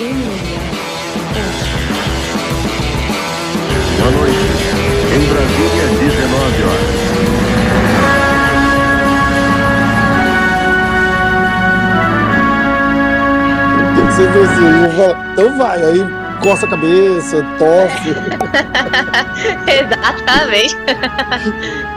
[0.00, 0.08] Boa
[4.12, 4.38] noite.
[5.14, 6.88] Em Brasília, 19 horas.
[13.94, 14.72] Tem que ser assim,
[15.32, 16.00] então vai, aí
[16.42, 18.08] coça a cabeça, tosse.
[19.68, 20.76] Exatamente.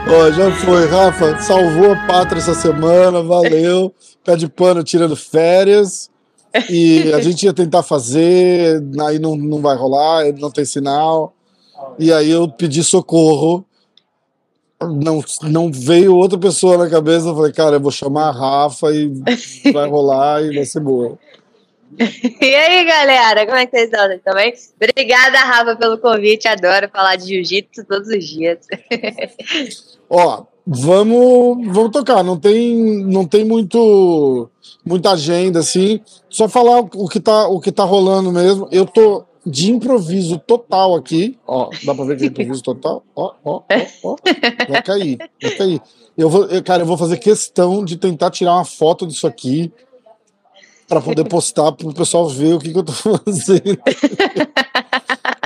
[0.10, 3.96] Ó, já foi, Rafa, salvou a pátria essa semana, valeu.
[4.26, 6.12] Pé de pano tirando férias.
[6.70, 11.36] E a gente ia tentar fazer, aí não, não vai rolar, não tem sinal.
[11.98, 13.66] E aí eu pedi socorro.
[14.82, 17.28] Não, não veio outra pessoa na cabeça.
[17.28, 19.08] Eu falei, cara, eu vou chamar a Rafa e
[19.72, 21.18] vai rolar e vai ser boa.
[22.42, 24.52] E aí, galera, como é que vocês estão também?
[24.76, 26.48] Obrigada, Rafa, pelo convite.
[26.48, 28.66] Adoro falar de jiu-jitsu todos os dias.
[30.10, 32.24] Ó, vamos, vamos tocar.
[32.24, 34.50] Não tem, não tem muito,
[34.86, 36.00] muita agenda assim.
[36.30, 38.68] Só falar o que tá, o que tá rolando mesmo.
[38.72, 41.38] Eu tô de improviso total aqui.
[41.46, 43.04] Ó, dá pra ver que é improviso total?
[43.16, 43.62] Ó, ó,
[44.04, 44.16] ó, ó.
[44.70, 45.82] Vai cair, vai cair.
[46.18, 49.72] Eu vou, eu, cara, eu vou fazer questão de tentar tirar uma foto disso aqui
[50.88, 53.80] para poder postar para o pessoal ver o que, que eu tô fazendo.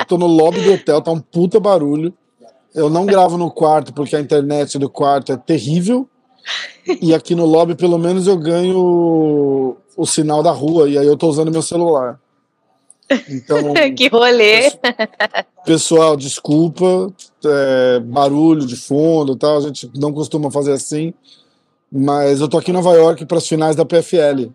[0.08, 2.14] tô no lobby do hotel, tá um puta barulho.
[2.78, 6.08] Eu não gravo no quarto porque a internet do quarto é terrível.
[7.02, 10.88] E aqui no lobby, pelo menos, eu ganho o, sinal da rua.
[10.88, 12.20] E aí eu tô usando meu celular.
[13.28, 14.72] Então, que rolê!
[15.66, 17.12] pessoal, desculpa,
[17.44, 21.16] é, barulho de fundo e tal, a gente não costuma fazer assim,
[21.92, 24.52] mas eu tô aqui em Nova York para as finais da PFL.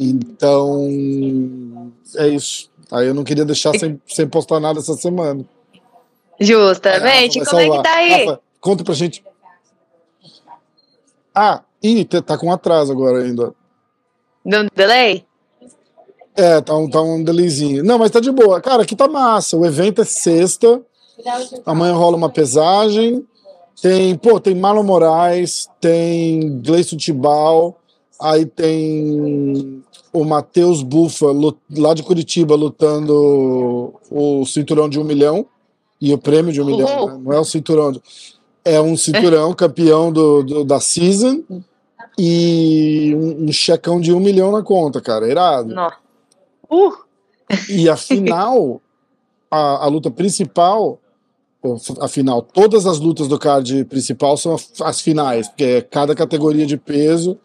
[0.00, 2.70] Então, é isso.
[2.90, 5.44] Aí eu não queria deixar sem, sem postar nada essa semana.
[6.40, 7.44] Justamente.
[7.44, 8.24] Como é que tá aí?
[8.24, 9.24] Rafa, conta pra gente.
[11.34, 13.54] Ah, ih, tá com atraso agora ainda.
[14.44, 15.26] Deu delay?
[16.34, 17.82] É, tá um, tá um delayzinho.
[17.82, 18.60] Não, mas tá de boa.
[18.60, 19.56] Cara, aqui tá massa.
[19.56, 20.82] O evento é sexta.
[21.64, 23.26] Amanhã rola uma pesagem.
[23.80, 27.78] Tem, pô, tem Marlon Moraes, tem Gleison Tibal,
[28.18, 31.26] aí tem o Matheus Bufa,
[31.76, 35.46] lá de Curitiba, lutando o cinturão de um milhão.
[36.00, 37.18] E o prêmio de um milhão, né?
[37.24, 37.92] não é o cinturão.
[37.92, 38.02] de-
[38.64, 41.42] É um cinturão campeão do, do- da season
[42.18, 45.28] e um, um checão de um milhão na conta, cara.
[45.28, 45.74] Irado.
[45.74, 45.96] Nossa.
[46.70, 46.92] Uh,
[47.68, 48.80] E a final,
[49.50, 50.98] a, a luta principal,
[51.62, 55.64] ou f- a final, todas as lutas do card principal são as, as finais, porque
[55.64, 57.38] é cada categoria de peso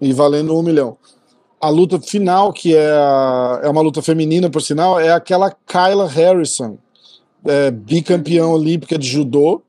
[0.00, 0.96] e valendo um milhão.
[1.58, 6.06] A luta final, que é, a- é uma luta feminina, por sinal, é aquela Kyla
[6.06, 6.76] Harrison,
[7.44, 9.62] é, bicampeã olímpica de judô.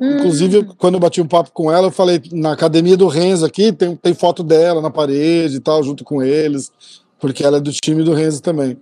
[0.00, 3.72] Inclusive, quando eu bati um papo com ela, eu falei, na academia do Renzo aqui,
[3.72, 6.72] tem, tem foto dela na parede e tal, junto com eles,
[7.20, 8.76] porque ela é do time do Renzo também.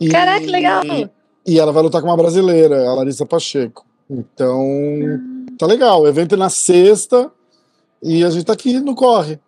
[0.00, 0.82] E, Caraca, legal.
[1.46, 3.84] E ela vai lutar com uma brasileira, a Larissa Pacheco.
[4.08, 4.58] Então,
[5.58, 6.02] tá legal.
[6.02, 7.30] O evento é na sexta
[8.02, 9.38] e a gente tá aqui no corre.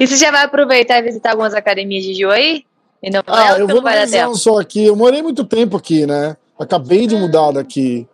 [0.00, 2.64] E você já vai aproveitar e visitar algumas academias de jiu aí?
[3.02, 4.84] E não, Ah, é, eu vou não vai dar analisar um só aqui.
[4.84, 6.36] Eu morei muito tempo aqui, né?
[6.58, 8.06] Acabei de mudar daqui.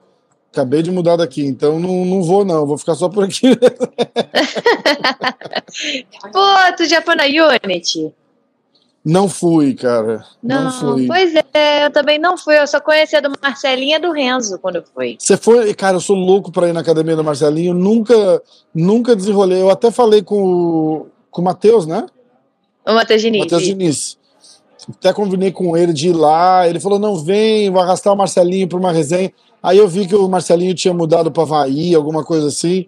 [0.53, 2.67] Acabei de mudar daqui, então não, não vou, não.
[2.67, 3.57] Vou ficar só por aqui.
[6.33, 8.13] Pô, tu já foi na Unity?
[9.05, 10.25] Não fui, cara.
[10.43, 11.07] Não, Não, fui.
[11.09, 12.57] pois é, eu também não fui.
[12.59, 15.17] Eu só conhecia do Marcelinha do Renzo quando eu fui.
[15.19, 18.41] Você foi, cara, eu sou louco pra ir na academia do Marcelinho, nunca,
[18.73, 19.61] nunca desenrolei.
[19.61, 22.07] Eu até falei com, o- com o Matheus, né?
[22.87, 23.41] O Matheus Diniz.
[23.43, 24.19] Matheus Diniz.
[24.89, 26.69] Até combinei com ele de ir lá.
[26.69, 29.33] Ele falou: não, vem, vou arrastar o Marcelinho para uma resenha.
[29.63, 32.87] Aí eu vi que o Marcelinho tinha mudado para Havaí, alguma coisa assim.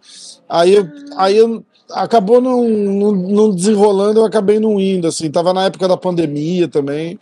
[0.49, 5.07] Aí, eu, aí eu, acabou não, não, não desenrolando, eu acabei não indo.
[5.07, 5.31] Assim.
[5.31, 7.19] Tava na época da pandemia também.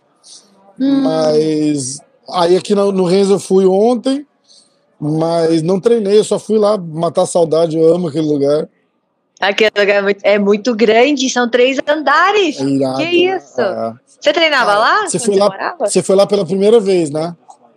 [0.77, 4.25] Mas aí aqui no, no Renzo eu fui ontem,
[4.99, 7.77] mas não treinei, eu só fui lá matar saudade.
[7.77, 8.67] Eu amo aquele lugar.
[9.49, 12.59] Aquele lugar é muito, é muito grande, são três andares.
[12.61, 12.97] É irado.
[12.97, 13.61] Que isso?
[13.61, 13.93] É.
[14.19, 15.01] Você treinava lá?
[15.05, 15.85] Você foi lá, morava?
[15.85, 17.35] você foi lá pela primeira vez, né?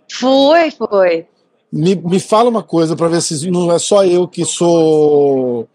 [0.09, 1.25] Foi, foi.
[1.69, 5.67] Me, me fala uma coisa para ver se não é só eu que sou,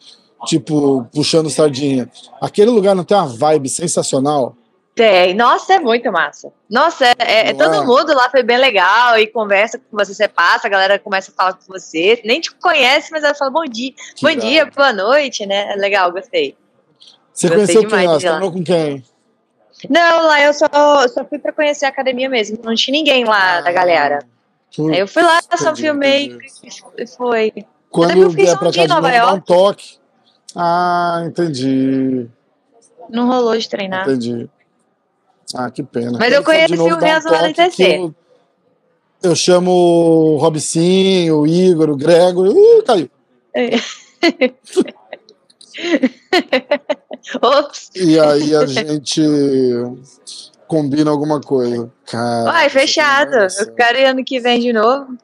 [0.46, 2.10] tipo, puxando sardinha.
[2.40, 4.56] Aquele lugar não tem uma vibe sensacional?
[4.94, 5.32] Tem.
[5.34, 6.52] Nossa, é muito massa.
[6.68, 7.86] Nossa, é, é- Não todo é?
[7.86, 11.34] mundo lá foi bem legal e conversa com você, você passa, a galera começa a
[11.34, 12.20] falar com você.
[12.24, 15.72] Nem te conhece, mas ela fala bom dia, Que bom dia, boa noite, né?
[15.72, 16.54] É Legal, gostei.
[17.32, 18.14] Você Gostei conheceu quem lá?
[18.20, 18.40] Você lá.
[18.40, 19.04] com quem?
[19.88, 20.68] Não, lá eu só,
[21.08, 22.58] só fui pra conhecer a academia mesmo.
[22.62, 24.18] Não tinha ninguém lá da galera.
[24.76, 26.38] Putz, eu fui lá, só filmei
[26.98, 27.52] e foi.
[27.90, 29.98] Quando fiz vier pra cá de novo, dá um toque.
[30.54, 32.28] Ah, entendi.
[33.08, 34.02] Não rolou de treinar.
[34.08, 34.48] Entendi.
[35.54, 36.18] Ah, que pena.
[36.18, 38.12] Mas eu conheci o Renzo lá no TC.
[39.22, 42.48] Eu, chamo o Robicinho, o Igor, o Gregor.
[42.48, 43.08] Uh, caiu.
[47.40, 47.90] Ops.
[47.94, 49.22] E aí a gente
[50.66, 51.90] combina alguma coisa.
[52.06, 53.34] Cara, Vai, fechado.
[53.34, 55.16] Eu quero ir ano que vem de novo.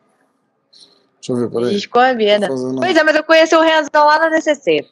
[1.21, 1.87] Deixa eu ver, peraí.
[1.89, 2.49] Combina.
[2.49, 4.87] Pois é, mas eu conheci o Renzão lá na DCC.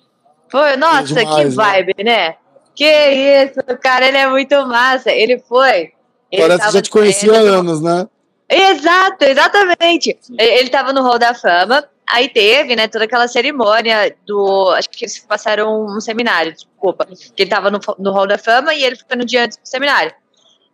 [0.48, 2.04] Foi, nossa, demais, que vibe, né?
[2.04, 2.36] né?
[2.76, 5.10] Que isso, cara, ele é muito massa.
[5.10, 5.92] Ele foi.
[6.30, 8.06] Ele Parece que já te conhecia há anos, né?
[8.48, 10.16] Exato, exatamente.
[10.38, 14.70] Ele tava no Hall da Fama, aí teve, né, toda aquela cerimônia do.
[14.72, 17.06] Acho que eles passaram um seminário, desculpa.
[17.34, 19.66] Que ele tava no, no Hall da Fama e ele foi no dia antes do
[19.66, 20.12] seminário.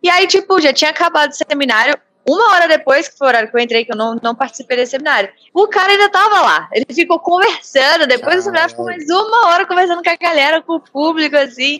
[0.03, 1.97] E aí, tipo, já tinha acabado o seminário.
[2.25, 4.77] Uma hora depois, que foi o horário que eu entrei, que eu não, não participei
[4.77, 6.69] desse seminário, o cara ainda tava lá.
[6.71, 8.07] Ele ficou conversando.
[8.07, 11.79] Depois do seminário, ficou mais uma hora conversando com a galera, com o público, assim.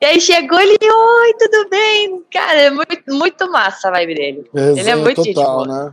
[0.00, 2.22] E aí chegou ele, oi, tudo bem?
[2.30, 4.50] Cara, é muito, muito massa a vibe dele.
[4.52, 5.92] ele é muito total, né?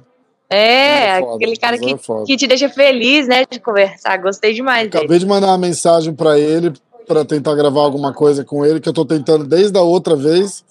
[0.50, 4.18] É, é foda, aquele cara que, é que te deixa feliz, né, de conversar.
[4.18, 5.20] Gostei demais Acabei dele.
[5.20, 6.74] de mandar uma mensagem para ele,
[7.08, 10.66] para tentar gravar alguma coisa com ele, que eu tô tentando desde a outra vez.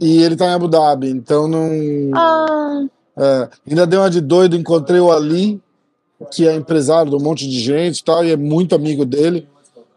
[0.00, 1.70] E ele tá em Abu Dhabi, então não.
[2.14, 2.84] Ah.
[3.16, 5.60] É, ainda deu uma de doido, encontrei o Ali,
[6.30, 9.48] que é empresário de um monte de gente e tal, e é muito amigo dele.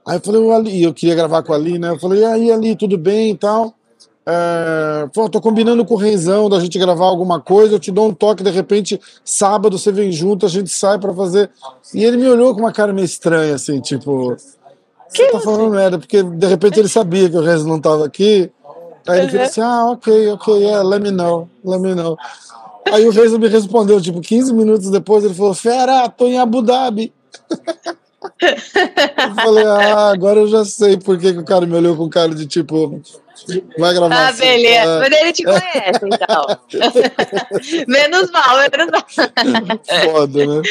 [0.05, 1.89] Aí eu falei, o Ali, eu queria gravar com o Ali, né?
[1.89, 3.75] Eu falei, e aí, Ali, tudo bem e tal?
[4.25, 8.07] É, pô, tô combinando com o Renzão da gente gravar alguma coisa, eu te dou
[8.07, 11.49] um toque, de repente, sábado você vem junto, a gente sai para fazer.
[11.93, 14.35] E ele me olhou com uma cara meio estranha, assim, tipo.
[15.07, 18.05] Você que tá falando merda, porque de repente ele sabia que o Renzo não tava
[18.05, 18.49] aqui.
[19.07, 19.43] Aí ele uhum.
[19.43, 22.17] assim: ah, ok, ok, yeah, let me know, let me know.
[22.91, 26.61] Aí o Reis me respondeu, tipo, 15 minutos depois, ele falou: Fera, tô em Abu
[26.61, 27.13] Dhabi.
[28.41, 32.09] eu falei, ah, agora eu já sei por que, que o cara me olhou com
[32.09, 33.01] cara de tipo.
[33.77, 34.15] Vai gravar.
[34.15, 34.91] Ah, assim, beleza.
[34.91, 34.99] É.
[34.99, 36.45] Mas ele te conhece, então.
[37.87, 40.11] menos mal, menos mal.
[40.11, 40.61] Foda, né?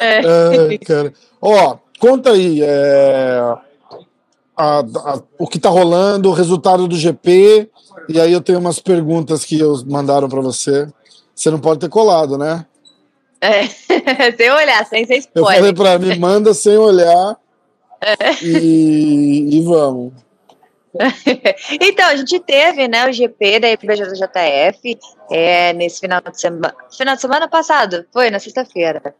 [0.00, 0.74] É.
[0.74, 1.12] é cara.
[1.40, 2.60] Ó, conta aí.
[2.62, 3.69] É
[4.60, 7.70] a, a, o que está rolando, o resultado do GP.
[8.08, 10.86] E aí eu tenho umas perguntas que eu mandaram para você.
[11.34, 12.66] Você não pode ter colado, né?
[13.40, 13.66] É,
[14.36, 15.52] sem olhar, sem ser spoiler.
[15.52, 17.38] Eu falei para mim, manda sem olhar
[18.02, 18.14] é.
[18.44, 20.12] e, e vamos.
[21.80, 24.98] então, a gente teve né, o GP da IBJJF
[25.30, 26.74] é, nesse final de semana.
[26.94, 28.04] Final de semana passado?
[28.12, 29.14] Foi, na sexta-feira.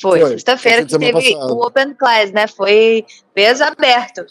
[0.00, 2.48] Foi, Foi sexta-feira que teve o Open Class, né?
[2.48, 4.26] Foi peso aberto.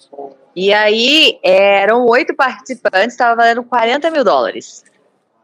[0.56, 4.84] E aí eram oito participantes, estava valendo 40 mil dólares.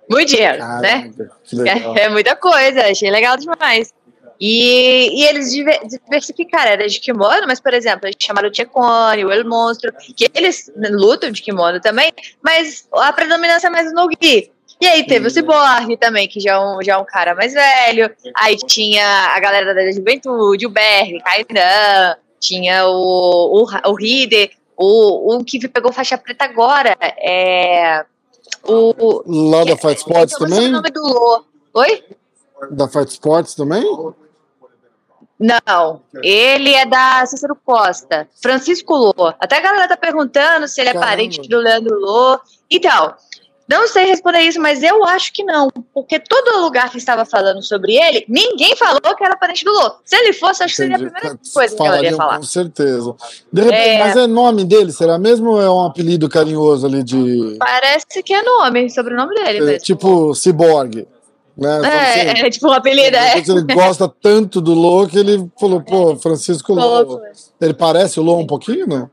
[0.09, 1.11] Muito dinheiro, né?
[1.95, 3.93] É, é, muita coisa, achei legal demais.
[4.39, 9.31] E, e eles diversificaram, era de kimono, mas, por exemplo, eles chamaram o Tchekone, o
[9.31, 14.51] El Monstro, que eles lutam de kimono também, mas a predominância é mais no gi.
[14.79, 17.53] E aí teve o Cyborg também, que já é, um, já é um cara mais
[17.53, 18.11] velho.
[18.35, 25.35] Aí tinha a galera da juventude, o Berg, Kainan, tinha o, o, o Hide, o,
[25.35, 28.05] o que pegou faixa preta agora é.
[28.63, 30.67] O, Lá da Fight Sports também?
[30.67, 31.43] O nome do Lô.
[31.73, 32.03] Oi?
[32.71, 33.83] Da Fight Sports também?
[35.39, 39.33] Não, ele é da Cícero Costa, Francisco Lô.
[39.39, 41.11] Até a galera tá perguntando se ele é Caramba.
[41.11, 42.39] parente do Leandro Lô.
[42.69, 43.13] Então,
[43.69, 45.69] não sei responder isso, mas eu acho que não.
[45.93, 49.95] Porque todo lugar que estava falando sobre ele, ninguém falou que era parente do Lô.
[50.05, 52.37] Se ele fosse, acho que seria a primeira coisa que eu ia falar.
[52.37, 53.13] Com certeza.
[53.53, 53.99] Repente, é...
[53.99, 57.57] Mas é nome dele, será mesmo ou é um apelido carinhoso ali de.
[57.59, 59.79] Parece que é nome, sobrenome dele é.
[59.79, 61.05] Tipo Cyborg.
[61.57, 61.81] Né?
[61.83, 63.17] É, assim, é, tipo um apelido.
[63.17, 63.39] É.
[63.39, 67.19] Ele gosta tanto do Lô que ele falou, pô, Francisco Lô.
[67.59, 69.09] Ele parece o Lô um pouquinho, não?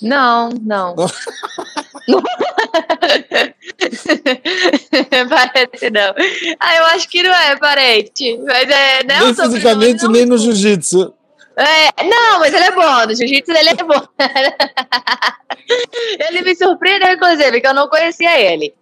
[0.00, 0.94] Não, não.
[5.28, 6.14] Parece não.
[6.58, 8.40] Ah, eu acho que não é parente.
[8.44, 11.14] Mas é, não, nem fisicamente, nem no jiu-jitsu.
[11.56, 13.06] É, não, mas ele é bom.
[13.06, 14.02] No jiu-jitsu ele é bom.
[16.28, 18.74] ele me surpreendeu, inclusive, porque eu não conhecia ele.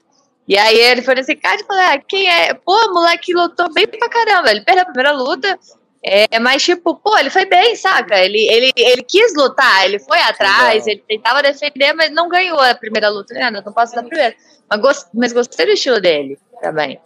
[0.49, 2.55] E aí ele foi nesse cara e falou: ah, quem é?
[2.55, 4.50] Pô, moleque lutou bem pra caramba.
[4.50, 5.57] Ele perdeu a primeira luta,
[6.02, 8.19] é, mas, tipo, pô, ele foi bem, saca?
[8.19, 12.75] Ele, ele, ele quis lutar, ele foi atrás, ele tentava defender, mas não ganhou a
[12.75, 13.50] primeira luta, né?
[13.50, 14.35] Não posso dar primeiro.
[14.69, 16.99] Mas, gost, mas gostei do estilo dele também.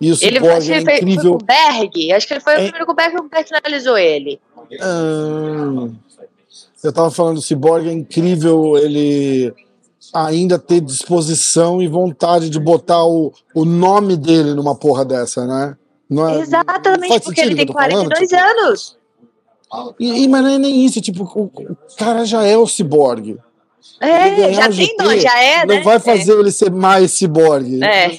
[0.00, 1.22] Isso ele pode, é incrível.
[1.22, 2.56] Foi com o Berg, acho que ele foi é...
[2.56, 4.40] o primeiro com o Berg, o Berg finalizou ele.
[4.82, 5.94] Hum,
[6.82, 9.52] eu tava falando, o Cyborg é incrível, ele
[10.12, 15.76] ainda ter disposição e vontade de botar o, o nome dele numa porra dessa, né?
[16.12, 18.98] Não é, Exatamente, porque ele tem 42 tipo, anos.
[19.98, 23.38] E, e, mas não é nem isso, tipo, o, o cara já é o ciborgue.
[23.98, 25.80] É, já tem GP, já é, Não né?
[25.82, 26.40] vai fazer é.
[26.40, 27.82] ele ser mais ciborgue.
[27.82, 28.18] É.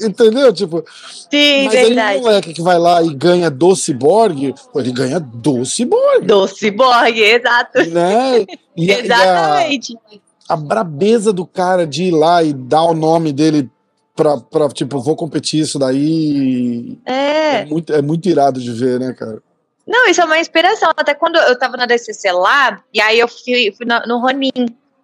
[0.00, 0.52] Entendeu?
[0.52, 0.84] Tipo.
[1.30, 2.00] Sim, mas verdade.
[2.00, 6.26] aí o moleque que vai lá e ganha do ciborgue, ele ganha do ciborgue.
[6.26, 7.84] Do ciborgue, exato.
[7.90, 8.46] Né?
[8.76, 9.98] E, Exatamente.
[10.12, 13.70] E a, a brabeza do cara de ir lá e dar o nome dele
[14.14, 16.98] pra, pra tipo, vou competir isso daí.
[17.04, 17.56] É.
[17.60, 19.42] É muito, é muito irado de ver, né, cara?
[19.86, 20.90] Não, isso é uma inspiração.
[20.96, 24.50] Até quando eu tava na DCC lá, e aí eu fui, fui no, no Ronin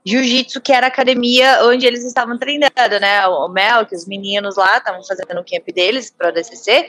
[0.06, 3.26] Jiu-Jitsu, que era a academia onde eles estavam treinando, né?
[3.26, 6.86] O Mel, que os meninos lá estavam fazendo o camp deles pra DCC.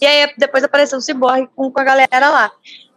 [0.00, 2.52] E aí depois apareceu o Cyborg com, com a galera lá.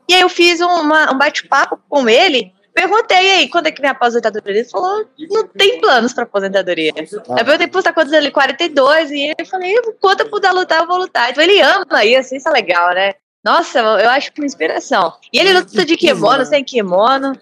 [0.08, 2.54] E aí eu fiz uma, um bate-papo com ele.
[2.76, 4.52] Perguntei aí, quando é que vem a aposentadoria?
[4.52, 6.92] Ele falou, não tem planos para aposentadoria.
[6.94, 7.36] Ah.
[7.40, 8.30] Eu perguntei, tá quantos ele?
[8.30, 9.12] 42.
[9.12, 11.32] E ele falou, quanto eu puder lutar, eu vou lutar.
[11.32, 13.14] Então ele ama isso, isso é legal, né?
[13.42, 15.14] Nossa, eu acho uma inspiração.
[15.32, 17.40] E ele luta de kimono, sem kimono.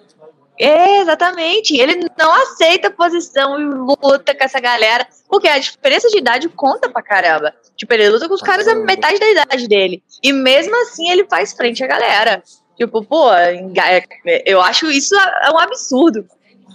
[0.60, 1.76] É, exatamente.
[1.76, 6.90] Ele não aceita posição e luta com essa galera, porque a diferença de idade conta
[6.90, 7.56] pra caramba.
[7.76, 10.04] Tipo, ele luta com os caras a metade da idade dele.
[10.22, 12.44] E mesmo assim ele faz frente à galera.
[12.78, 13.30] Tipo, pô,
[14.46, 16.26] eu acho isso é um absurdo.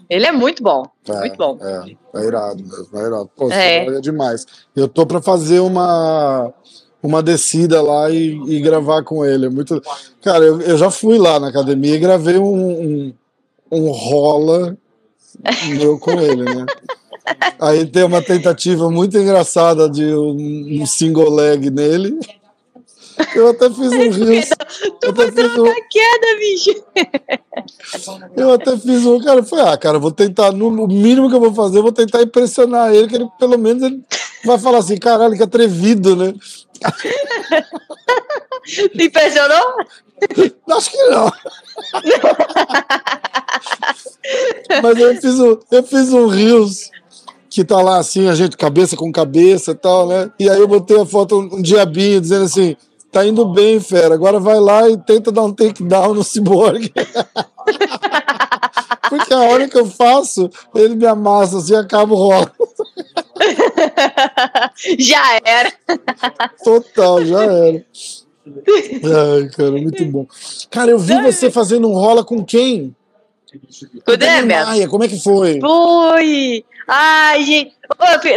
[0.08, 0.84] Ele é muito bom.
[1.08, 1.58] É, muito bom.
[1.60, 3.30] É, é irado mesmo, é irado.
[3.36, 3.86] Pô, é.
[3.86, 4.46] é demais.
[4.74, 6.52] Eu tô pra fazer uma
[7.02, 9.46] uma descida lá e, e gravar com ele.
[9.46, 9.82] É muito.
[10.22, 13.14] Cara, eu, eu já fui lá na academia e gravei um, um,
[13.70, 14.76] um rola
[15.68, 16.66] meu com ele, né?
[17.60, 22.18] Aí tem uma tentativa muito engraçada de um, um single leg nele.
[23.34, 24.48] Eu até fiz um rios.
[25.00, 25.64] Tu fiz um...
[25.90, 26.84] queda, bicho.
[28.36, 31.52] Eu até fiz um, cara, foi, ah, cara, vou tentar, no, mínimo que eu vou
[31.54, 34.02] fazer, eu vou tentar impressionar ele, que ele, pelo menos, ele
[34.44, 36.32] vai falar assim, caralho, que atrevido, né?
[38.64, 39.76] Te impressionou?
[40.76, 41.32] Acho que não.
[44.82, 46.90] Mas eu fiz um, eu fiz um Rios
[47.48, 50.30] que tá lá assim, a gente cabeça com cabeça e tal, né?
[50.38, 52.76] E aí eu botei a foto, um diabinho, dizendo assim:
[53.10, 56.92] tá indo bem, fera, agora vai lá e tenta dar um takedown no Cyborg.
[59.08, 62.50] Porque a hora que eu faço, ele me amassa assim, acaba o rolo.
[64.98, 65.72] já era.
[66.62, 67.84] Total, já era.
[68.46, 70.26] Ai, cara, muito bom.
[70.70, 72.94] Cara, eu vi você fazendo um rola com quem?
[74.04, 74.88] Com o Demian.
[74.88, 75.58] Como é que foi?
[75.60, 76.64] Foi!
[76.86, 77.77] Ai, gente.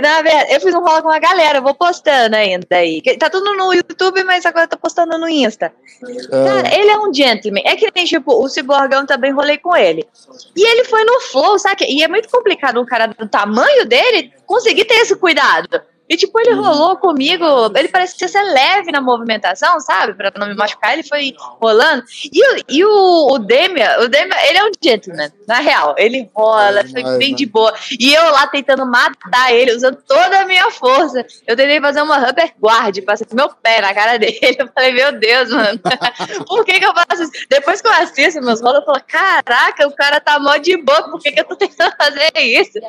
[0.02, 3.02] Na verdade, eu fiz um rola com a galera, vou postando ainda aí.
[3.20, 5.74] Tá tudo no YouTube, mas agora eu tô postando no Insta.
[6.04, 6.46] É.
[6.46, 7.62] Cara, ele é um gentleman.
[7.66, 10.08] É que nem, tipo, o Ciborgão também rolei com ele.
[10.56, 11.86] E ele foi no flow, sabe?
[11.90, 15.82] E é muito complicado um cara do tamanho dele conseguir ter esse cuidado.
[16.12, 16.62] E, tipo, ele uhum.
[16.62, 20.14] rolou comigo, ele parecia ser leve na movimentação, sabe?
[20.14, 22.04] Pra não me machucar, ele foi rolando.
[22.26, 25.96] E, e o, o Demia, o Demia, ele é um gentleman, na real.
[25.98, 27.74] Ele rola, foi bem de boa.
[27.98, 31.26] E eu lá tentando matar ele, usando toda a minha força.
[31.48, 34.58] Eu tentei fazer uma rubber guard, passei meu pé na cara dele.
[34.60, 35.80] Eu falei, meu Deus, mano,
[36.46, 37.32] por que que eu faço isso?
[37.50, 41.04] Depois que eu assisto meus rolos, eu falo, caraca, o cara tá mó de boa,
[41.04, 42.80] por que que eu tô tentando fazer isso?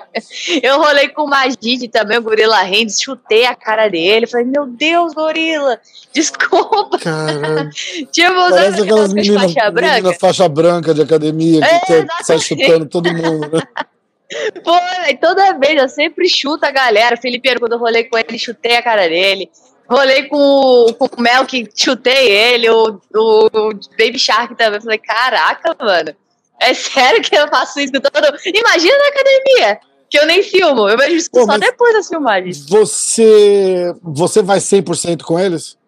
[0.60, 4.26] Eu rolei com o Magid também, o Gorila Hands, chutei a cara dele.
[4.26, 5.78] Falei, meu Deus, gorila,
[6.12, 6.98] desculpa.
[6.98, 7.70] Caralho.
[8.10, 9.94] tipo, Parece aquelas meninas faixa branca.
[9.94, 13.62] Menina faixa branca de academia que é, sai chutando todo mundo, né?
[14.64, 14.72] Pô,
[15.20, 17.18] toda vez eu sempre chuto a galera.
[17.18, 19.50] Felipe, quando eu rolei com ele, chutei a cara dele.
[19.86, 22.70] Rolei com, com o Mel, que chutei ele.
[22.70, 24.80] O, o, o Baby Shark também.
[24.80, 26.16] Falei, caraca, mano.
[26.58, 29.80] É sério que eu faço isso com todo Imagina na academia
[30.12, 30.86] que eu nem filmo.
[30.86, 32.66] Eu vejo isso Pô, só depois das filmagens.
[32.68, 35.78] Você, você vai 100% com eles?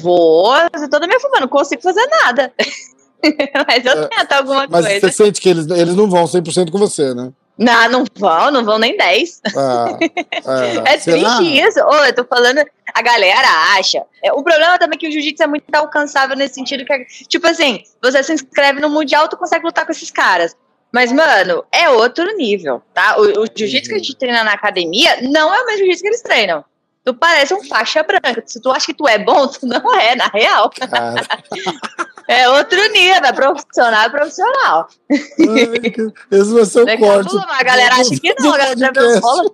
[0.00, 2.52] Vou, eu toda minha filmando, não consigo fazer nada.
[3.66, 4.88] mas eu é, tento alguma mas coisa.
[4.88, 7.32] Mas você sente que eles, eles não vão 100% com você, né?
[7.58, 9.40] Não, não vão, não vão nem 10.
[9.56, 9.98] Ah,
[10.86, 11.80] é, é triste isso.
[11.84, 14.02] Oh, eu tô falando, a galera acha.
[14.22, 17.46] É, o problema também é que o jiu-jitsu é muito alcançável nesse sentido que, tipo
[17.48, 20.56] assim, você se inscreve no Mundial, tu consegue lutar com esses caras.
[20.92, 23.16] Mas, mano, é outro nível, tá?
[23.18, 26.08] O, o jiu-jitsu que a gente treina na academia não é o mesmo jiu-jitsu que
[26.08, 26.64] eles treinam.
[27.04, 28.42] Tu parece um faixa branca.
[28.46, 30.70] Se tu acha que tu é bom, tu não é, na real.
[32.28, 34.88] é outro nível, é profissional, é profissional.
[36.30, 37.36] esse vai ser o corte.
[37.48, 39.50] A galera acha que não, a galera já rola.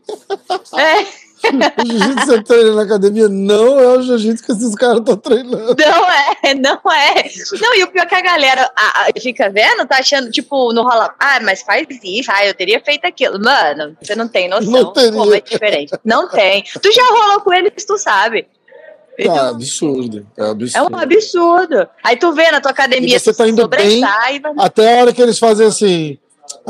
[0.76, 4.99] É o jiu-jitsu que você treina na academia não é o jiu-jitsu que esses caras
[4.99, 5.76] estão treinando.
[5.78, 7.25] Não é, não é.
[7.61, 10.73] Não, e o pior é que a galera a, a, fica vendo, tá achando, tipo,
[10.73, 13.38] no rola, ah, mas faz isso, ah, eu teria feito aquilo.
[13.38, 15.12] Mano, você não tem noção não teria.
[15.12, 15.92] como é diferente.
[16.04, 16.64] Não tem.
[16.83, 18.47] Tu já rolou com eles, tu sabe.
[19.18, 20.76] Então, é absurdo, é absurdo.
[20.76, 21.88] É um absurdo.
[22.04, 24.40] Aí tu vê na tua academia, e você tá indo bem, vai...
[24.59, 26.18] até a hora que eles fazem assim,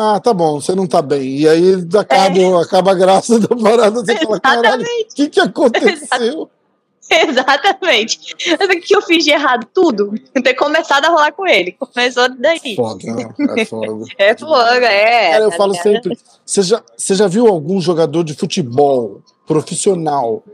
[0.01, 1.41] ah, tá bom, você não tá bem.
[1.41, 2.63] E aí acaba, é.
[2.63, 6.49] acaba a graça da parada, você fala, caralho, o que, que aconteceu?
[7.11, 8.37] Exatamente.
[8.61, 9.67] O que eu fiz de errado?
[9.75, 10.15] Tudo.
[10.33, 11.73] Ter começado a rolar com ele.
[11.73, 12.77] Começou daí.
[12.77, 13.03] Foda,
[13.57, 14.05] é foda.
[14.19, 15.33] é foda, é.
[15.33, 15.83] Cara, eu tá falo ligado?
[15.83, 16.19] sempre.
[16.47, 20.45] Você já, você já viu algum jogador de futebol profissional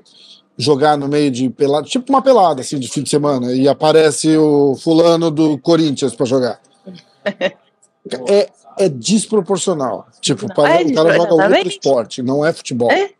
[0.56, 4.36] jogar no meio de pelada, tipo uma pelada assim de fim de semana, e aparece
[4.38, 6.60] o fulano do Corinthians para jogar?
[8.28, 10.06] é, é desproporcional.
[10.20, 12.90] Tipo, para, é o cara joga outro esporte, não é futebol.
[12.90, 13.10] É.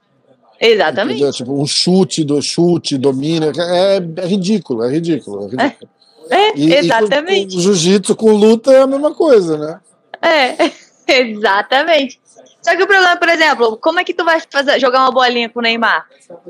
[0.61, 1.17] Exatamente.
[1.17, 1.33] Entendeu?
[1.33, 3.53] Tipo, um chute do chute, domina.
[3.57, 5.43] É, é ridículo, é ridículo.
[5.43, 5.91] É, ridículo.
[6.31, 7.57] é, e, exatamente.
[7.57, 9.81] E jiu-jitsu com luta é a mesma coisa, né?
[10.23, 10.73] É,
[11.21, 12.21] exatamente.
[12.65, 15.51] Só que o problema, por exemplo, como é que tu vai fazer, jogar uma bolinha
[15.51, 16.07] com o Neymar?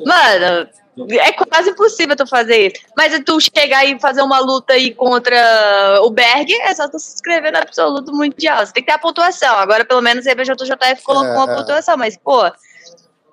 [0.06, 0.68] Mano,
[1.10, 2.84] é quase impossível tu fazer isso.
[2.96, 7.14] Mas tu chegar e fazer uma luta aí contra o Berg, é só tu se
[7.14, 8.64] inscrever no absoluto mundial.
[8.64, 9.56] Você tem que ter a pontuação.
[9.56, 11.56] Agora, pelo menos, a IBJJF colocou é, uma é.
[11.56, 12.44] pontuação, mas, pô,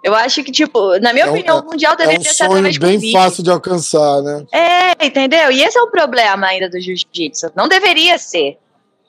[0.03, 2.77] eu acho que, tipo, na minha é opinião, o Mundial deveria é um ser através
[2.79, 3.13] bem convite.
[3.13, 4.43] fácil de alcançar, né?
[4.51, 5.51] É, entendeu?
[5.51, 7.51] E esse é o problema ainda do jiu-jitsu.
[7.55, 8.57] Não deveria ser.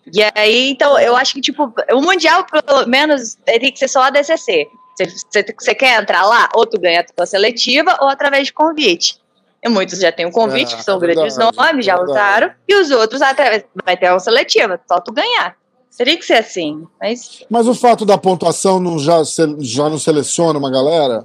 [0.06, 4.02] E aí, então, eu acho que, tipo, o Mundial, pelo menos, tem que ser só
[4.02, 4.66] a DCC.
[5.58, 6.48] Você quer entrar lá?
[6.54, 9.20] Ou tu ganha a tua seletiva, ou através de convite.
[9.64, 12.90] E muitos já têm um convite, é, que são grandes nomes, já usaram, e os
[12.90, 15.56] outros através, vai ter uma seletiva, só tu ganhar.
[15.96, 17.44] Teria que ser assim, mas...
[17.48, 19.22] Mas o fato da pontuação não já,
[19.60, 21.24] já não seleciona uma galera?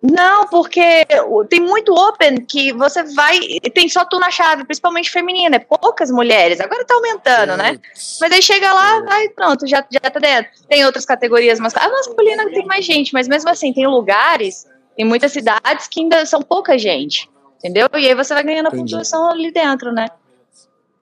[0.00, 1.06] Não, porque
[1.48, 3.40] tem muito open que você vai.
[3.74, 6.60] Tem só tu na chave, principalmente feminina, é poucas mulheres.
[6.60, 7.80] Agora tá aumentando, né?
[8.20, 10.52] Mas aí chega lá, vai, pronto, já, já tá dentro.
[10.68, 15.04] Tem outras categorias, mas a masculina tem mais gente, mas mesmo assim, tem lugares, tem
[15.04, 17.28] muitas cidades que ainda são pouca gente.
[17.58, 17.88] Entendeu?
[17.94, 20.06] E aí você vai ganhando a pontuação ali dentro, né?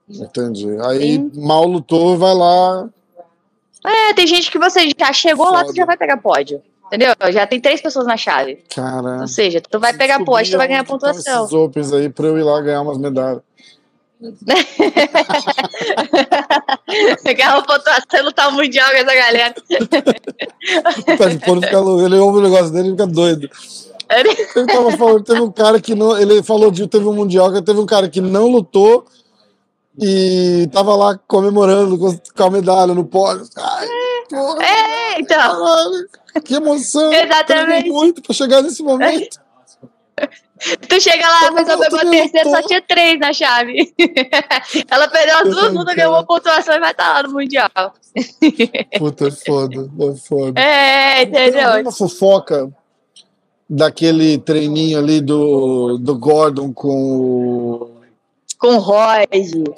[0.08, 0.68] Entendi.
[0.80, 1.32] Aí Sim.
[1.34, 2.88] mal lutou, vai lá.
[3.84, 5.58] É, tem gente que você já chegou Foda.
[5.58, 6.62] lá, tu já vai pegar pódio.
[6.86, 7.14] Entendeu?
[7.32, 8.62] Já tem três pessoas na chave.
[8.74, 9.22] Caramba.
[9.22, 11.44] Ou seja, tu vai pegar pódio, tu vai ganhar pontuação.
[11.44, 13.42] Esses opens aí pra eu ir lá ganhar umas medalhas.
[17.22, 19.54] Pegar uma pontuação no tal mundial com essa galera.
[21.18, 22.02] tá de fica louco.
[22.02, 23.50] Ele ouve o negócio dele e fica doido.
[24.08, 24.34] Ele
[24.66, 26.16] tava falando, teve um cara que não.
[26.16, 29.04] Ele falou de teve um mundial que teve um cara que não lutou
[29.98, 33.46] e tava lá comemorando com, com a medalha no pódio.
[33.56, 33.88] Ai,
[34.30, 35.36] porra, é, então.
[35.36, 36.08] Caralho,
[36.40, 37.12] que emoção.
[37.12, 37.90] Exatamente.
[37.90, 39.40] muito pra chegar nesse momento.
[40.88, 43.92] Tu chega lá, a pessoa pegou a terceira, só tinha três na chave.
[44.90, 47.70] Ela perdeu as duas, muda ganhou uma pontuação e vai estar tá lá no Mundial.
[48.98, 50.60] Puta, é foda, é foda.
[50.60, 51.72] É, entendeu?
[51.72, 52.70] Tem uma fofoca
[53.68, 57.95] daquele treininho ali do, do Gordon com o
[58.58, 59.26] com o Roger.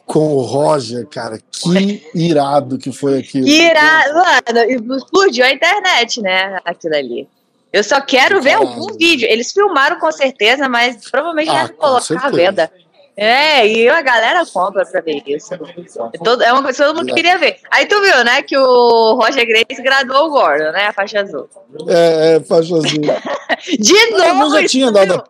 [0.06, 1.38] Com o Roger, cara.
[1.50, 3.44] Que irado que foi aquilo.
[3.44, 4.14] Que irado.
[4.14, 6.60] Mano, explodiu a internet, né?
[6.64, 7.28] Aquilo ali.
[7.72, 9.28] Eu só quero ver algum vídeo.
[9.28, 12.72] Eles filmaram com certeza, mas provavelmente ah, já colocar a venda.
[13.20, 15.52] É, e a galera compra pra ver isso.
[15.52, 17.58] É, todo, é uma coisa que todo mundo queria ver.
[17.68, 21.48] Aí tu viu, né, que o Roger Grace graduou o Gordon, né, a faixa azul.
[21.88, 22.86] É, é faixa azul.
[23.76, 24.44] De novo!
[24.44, 25.24] Alguém já, tinha dado,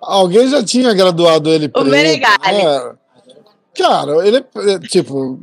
[0.00, 1.84] alguém já tinha graduado ele preto.
[1.84, 2.64] O Menegali.
[2.64, 2.94] Né?
[3.76, 5.40] Cara, ele é, tipo,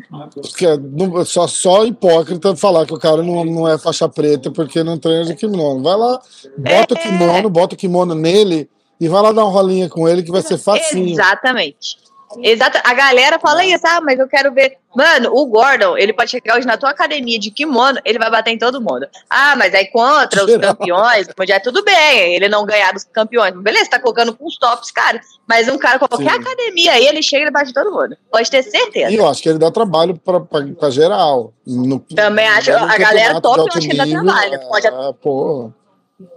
[1.25, 5.25] só, só hipócrita falar que o cara não, não é faixa preta porque não treina
[5.25, 5.83] de kimono.
[5.83, 6.21] Vai lá,
[6.57, 6.97] bota é.
[6.97, 10.31] o kimono, bota o kimono nele e vai lá dar uma rolinha com ele que
[10.31, 11.13] vai ser facinho.
[11.13, 11.97] Exatamente.
[12.37, 12.77] Exato.
[12.83, 14.77] A galera fala isso, ah, mas eu quero ver.
[14.95, 18.51] Mano, o Gordon, ele pode chegar hoje na tua academia de kimono, ele vai bater
[18.51, 19.07] em todo mundo.
[19.29, 23.53] Ah, mas aí contra os campeões, já é tudo bem, ele não ganhar dos campeões.
[23.55, 25.19] Beleza, tá colocando com os tops, cara.
[25.47, 26.39] Mas um cara, qualquer Sim.
[26.39, 28.15] academia aí, ele chega e bate em todo mundo.
[28.31, 29.11] Pode ter certeza.
[29.11, 31.53] E eu acho que ele dá trabalho pra, pra, pra geral.
[31.65, 32.71] No, Também acho.
[32.71, 34.53] A galera top, eu acho que ele dá trabalho.
[34.53, 34.87] É, pode...
[35.21, 35.71] Pô.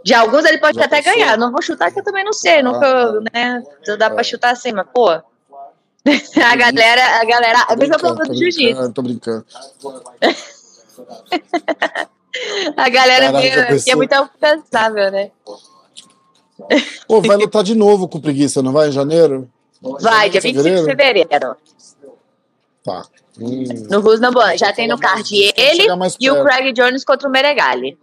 [0.05, 1.37] De alguns ele pode até ganhar.
[1.37, 2.61] Não vou chutar que eu também não sei.
[2.61, 3.63] Ah, nunca, né?
[3.99, 4.25] Dá pra é.
[4.25, 5.09] chutar assim, mas, pô.
[5.11, 7.67] a galera, a galera.
[7.69, 8.93] A mesma prova do jiu-jitsu.
[8.93, 9.45] Tô brincando.
[12.77, 15.33] a galera Caraca, é, é muito alcançável, né?
[17.09, 18.89] Pô, vai lutar de novo com preguiça, não vai?
[18.89, 19.51] Em janeiro?
[20.01, 21.57] Vai, dia 25 de fevereiro.
[22.85, 23.05] Tá.
[23.41, 23.65] Hum.
[23.91, 24.57] No Rusnamban.
[24.57, 25.87] Já tem no card ele
[26.21, 27.99] e o Craig Jones contra o Meregali.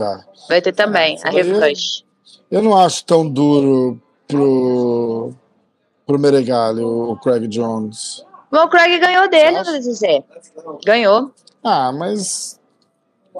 [0.00, 0.24] Tá.
[0.48, 2.04] Vai ter também a revanche.
[2.50, 5.30] Eu não acho tão duro pro,
[6.06, 8.24] pro Meregali, o Craig Jones.
[8.50, 10.24] Bom, o Craig ganhou dele, vou dizer.
[10.86, 11.30] Ganhou.
[11.62, 12.58] Ah, mas.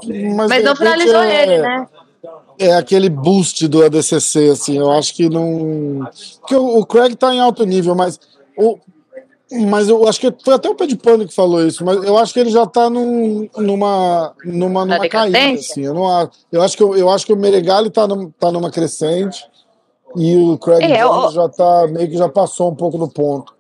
[0.04, 1.88] Mas, mas não finalizou é, ele, né?
[2.58, 4.76] É aquele boost do ADCC, assim.
[4.76, 6.06] Eu acho que não.
[6.40, 8.20] Porque o, o Craig tá em alto nível, mas
[8.54, 8.78] o,
[9.52, 12.16] Mas eu acho que foi até o pé de pano que falou isso, mas eu
[12.16, 15.82] acho que ele já tá num, numa, numa, numa caída, assim.
[15.82, 18.70] Eu, não, eu, acho que, eu, eu acho que o Meregali tá, num, tá numa
[18.70, 19.44] crescente
[20.16, 21.32] e o Craig é, Jones eu...
[21.32, 23.52] já tá meio que já passou um pouco do ponto.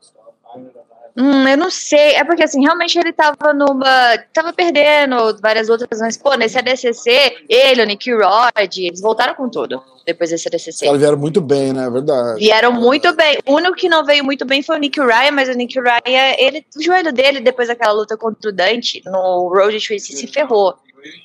[1.16, 2.14] Hum, eu não sei.
[2.14, 4.18] É porque, assim, realmente ele tava numa.
[4.32, 9.48] Tava perdendo várias outras, mas, pô, nesse ADCC, ele, o Nick Rod, eles voltaram com
[9.48, 10.86] tudo depois desse ADCC.
[10.86, 11.86] Eles vieram muito bem, né?
[11.86, 12.40] É verdade.
[12.40, 13.38] Vieram muito bem.
[13.46, 16.34] O único que não veio muito bem foi o Nick Ryan, mas o Nick Ryan,
[16.38, 20.74] ele, o joelho dele, depois daquela luta contra o Dante, no Road to se ferrou.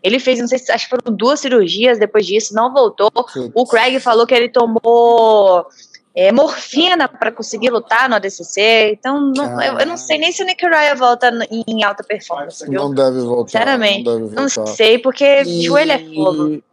[0.04, 3.12] Ele fez, não sei se acho que foram duas cirurgias depois disso, não voltou.
[3.54, 5.66] O Craig falou que ele tomou
[6.16, 8.92] é, morfina para conseguir lutar no ADCC.
[8.94, 11.30] Então, não, eu, eu, não sei nem se o Nick Ryan volta
[11.68, 12.64] em alta performance.
[12.66, 12.82] Viu?
[12.82, 13.60] Não deve voltar.
[13.60, 15.64] Sinceramente, não, não sei, porque e...
[15.64, 16.64] joelho é fogo.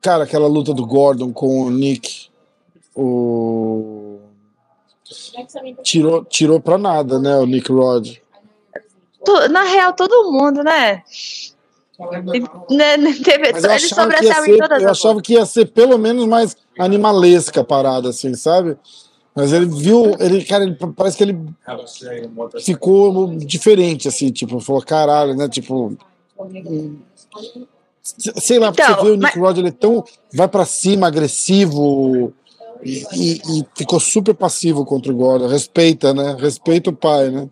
[0.00, 2.28] Cara, aquela luta do Gordon com o Nick,
[2.94, 4.20] o.
[5.82, 8.16] Tirou, tirou pra nada, né, o Nick Rod.
[9.50, 11.02] Na real, todo mundo, né?
[12.70, 15.98] Né, né, teve, Mas eu achava, que ia, ser, eu achava que ia ser pelo
[15.98, 18.76] menos mais animalesca a parada, assim, sabe?
[19.34, 21.38] Mas ele viu, ele, cara, ele, parece que ele
[22.64, 25.48] ficou diferente, assim, tipo, falou, caralho, né?
[25.48, 25.96] Tipo.
[28.02, 29.36] Sei lá, então, você vê o Nick mas...
[29.36, 30.04] Rod, ele é tão.
[30.32, 32.32] vai para cima, agressivo.
[32.82, 35.48] E, e, e, ficou super passivo contra o Gordon.
[35.48, 36.36] Respeita, né?
[36.38, 37.48] Respeita o pai, né?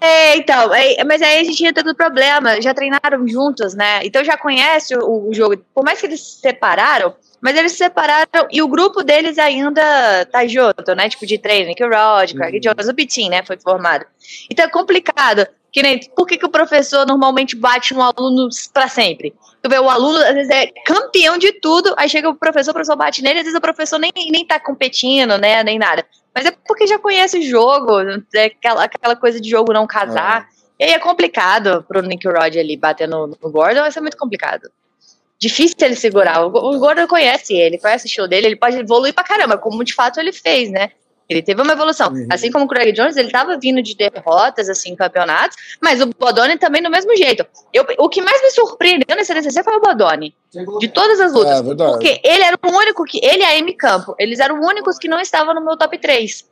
[0.00, 4.00] É, então, é, mas aí a gente entra no problema, já treinaram juntos, né?
[4.02, 5.56] Então já conhece o, o, jogo.
[5.72, 10.26] Por mais que eles se separaram, mas eles se separaram e o grupo deles ainda
[10.26, 11.08] tá junto, né?
[11.08, 12.60] Tipo de treino, que o Rod, Craig uhum.
[12.60, 13.44] Jones, o Bitin, né?
[13.44, 14.04] Foi formado.
[14.50, 15.46] Então é complicado.
[15.70, 19.34] Que nem, por que, que o professor normalmente bate no aluno para sempre?
[19.62, 22.74] Tu vê, o aluno, às vezes, é campeão de tudo, aí chega o professor, o
[22.74, 25.62] professor bate nele, às vezes o professor nem, nem tá competindo, né?
[25.62, 26.06] Nem nada.
[26.36, 27.92] Mas é porque já conhece o jogo,
[28.34, 30.46] é aquela, aquela coisa de jogo não casar.
[30.78, 30.84] É.
[30.84, 34.18] E aí é complicado pro Nick Rod ali bater no, no Gordon, vai ser muito
[34.18, 34.70] complicado.
[35.38, 36.44] Difícil ele segurar.
[36.44, 39.82] O, o Gordon conhece ele, conhece o show dele, ele pode evoluir pra caramba, como
[39.82, 40.90] de fato ele fez, né?
[41.28, 42.12] Ele teve uma evolução.
[42.12, 42.28] Uhum.
[42.30, 46.56] Assim como o Craig Jones, ele estava vindo de derrotas, assim, campeonatos, mas o Bodoni
[46.56, 47.44] também do mesmo jeito.
[47.72, 50.34] Eu, o que mais me surpreendeu nesse DCC foi o Bodoni,
[50.78, 51.60] de todas as lutas.
[51.60, 54.66] É, porque ele era o único que, ele e a Amy Campo, eles eram os
[54.66, 56.44] únicos que não estavam no meu top 3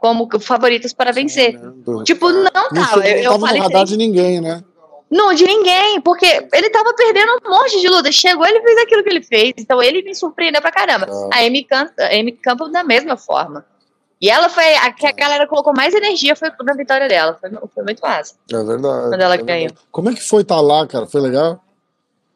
[0.00, 1.54] como favoritos para vencer.
[1.54, 2.04] Caramba.
[2.04, 2.68] Tipo, não tava.
[2.72, 4.62] Não, eu, eu tava no radar de ninguém, né?
[5.10, 8.10] Não, de ninguém, porque ele tava perdendo um monte de luta.
[8.10, 9.52] Chegou, ele fez aquilo que ele fez.
[9.56, 11.06] Então ele me surpreendeu pra caramba.
[11.08, 11.38] Ah.
[11.38, 13.64] A Amy, Camp, a Amy Campbell da mesma forma.
[14.20, 17.36] E ela foi a que a galera colocou mais energia foi na vitória dela.
[17.40, 18.34] Foi, foi muito massa.
[18.50, 19.08] É verdade.
[19.10, 19.72] Quando ela é ganhou.
[19.90, 21.06] Como é que foi estar tá lá, cara?
[21.06, 21.62] Foi legal?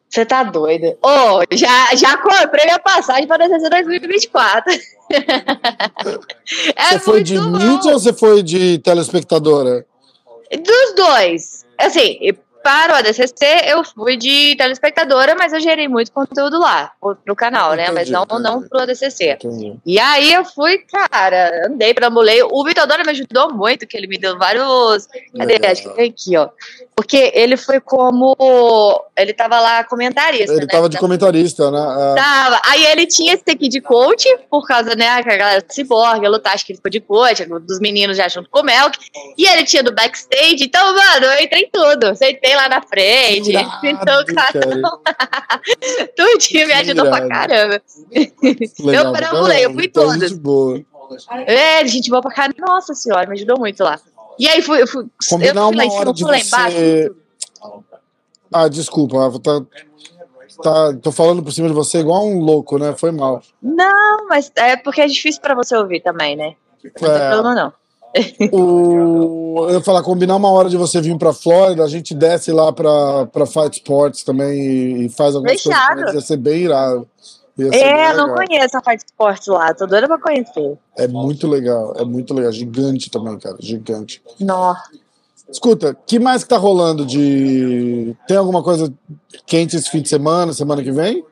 [0.07, 0.87] Você tá doido?
[1.01, 4.73] Ô, oh, já, já comprei minha passagem para o 2024.
[6.75, 9.85] é você foi de mídia ou você foi de telespectadora?
[10.51, 11.65] Dos dois.
[11.77, 12.19] Assim,
[12.63, 13.33] para o ADCC,
[13.65, 16.91] eu fui de telespectadora, mas eu gerei muito conteúdo lá,
[17.23, 17.83] pro canal, né?
[17.83, 18.43] Entendi, mas não, entendi.
[18.43, 19.31] não pro ADCC.
[19.31, 19.75] Entendi.
[19.85, 22.41] E aí eu fui, cara, andei, perambulei.
[22.43, 25.07] O Vitor Dória me ajudou muito, que ele me deu vários.
[25.37, 25.53] Cadê?
[25.53, 25.71] Legal.
[25.71, 26.49] Acho que tem aqui, ó.
[26.95, 28.35] Porque ele foi como.
[29.17, 30.53] Ele tava lá comentarista.
[30.53, 30.67] Ele né?
[30.67, 31.79] tava de comentarista, né?
[31.79, 32.15] É.
[32.15, 32.61] Tava.
[32.65, 36.27] Aí ele tinha esse aqui de coach, por causa, né, que a galera do Cyborg,
[36.27, 38.97] lutar, acho que ele ficou de coach, dos meninos já junto com o Melk.
[39.37, 40.63] E ele tinha do backstage.
[40.63, 42.15] Então, mano, eu entrei em tudo.
[42.15, 43.51] Sentei lá na frente.
[43.51, 44.61] Irado, então, cara.
[46.15, 47.27] Tudinho me ajudou Irado.
[47.27, 47.81] pra caramba.
[48.79, 50.29] Legal, eu perambulei, eu fui então, todas.
[50.29, 50.81] Gente boa.
[51.45, 52.55] É, gente boa pra caramba.
[52.59, 53.99] Nossa senhora, me ajudou muito lá.
[54.39, 57.15] E aí fui, eu fui, Combinar eu fui lá em cima, fui lá embaixo.
[58.53, 59.61] Ah, desculpa, tá,
[60.61, 62.93] tá, tô falando por cima de você igual um louco, né?
[62.97, 63.41] Foi mal.
[63.61, 66.55] Não, mas é porque é difícil para você ouvir também, né?
[66.99, 67.80] Não é, tem problema, não.
[68.51, 72.51] O, eu ia falar, combinar uma hora de você vir pra Flórida, a gente desce
[72.51, 75.95] lá pra, pra Fight Sports também e, faz algumas Fechado.
[75.95, 76.15] coisas.
[76.15, 77.07] Ia ser bem irado.
[77.73, 80.77] É, não conheço a Fight Sports lá, tô doida pra conhecer.
[80.95, 82.51] É muito legal, é muito legal.
[82.51, 84.21] Gigante também, cara, gigante.
[84.39, 84.89] Nossa.
[85.49, 88.15] Escuta, que mais que tá rolando de.
[88.25, 88.91] Tem alguma coisa
[89.45, 91.25] quente esse fim de semana, semana que vem?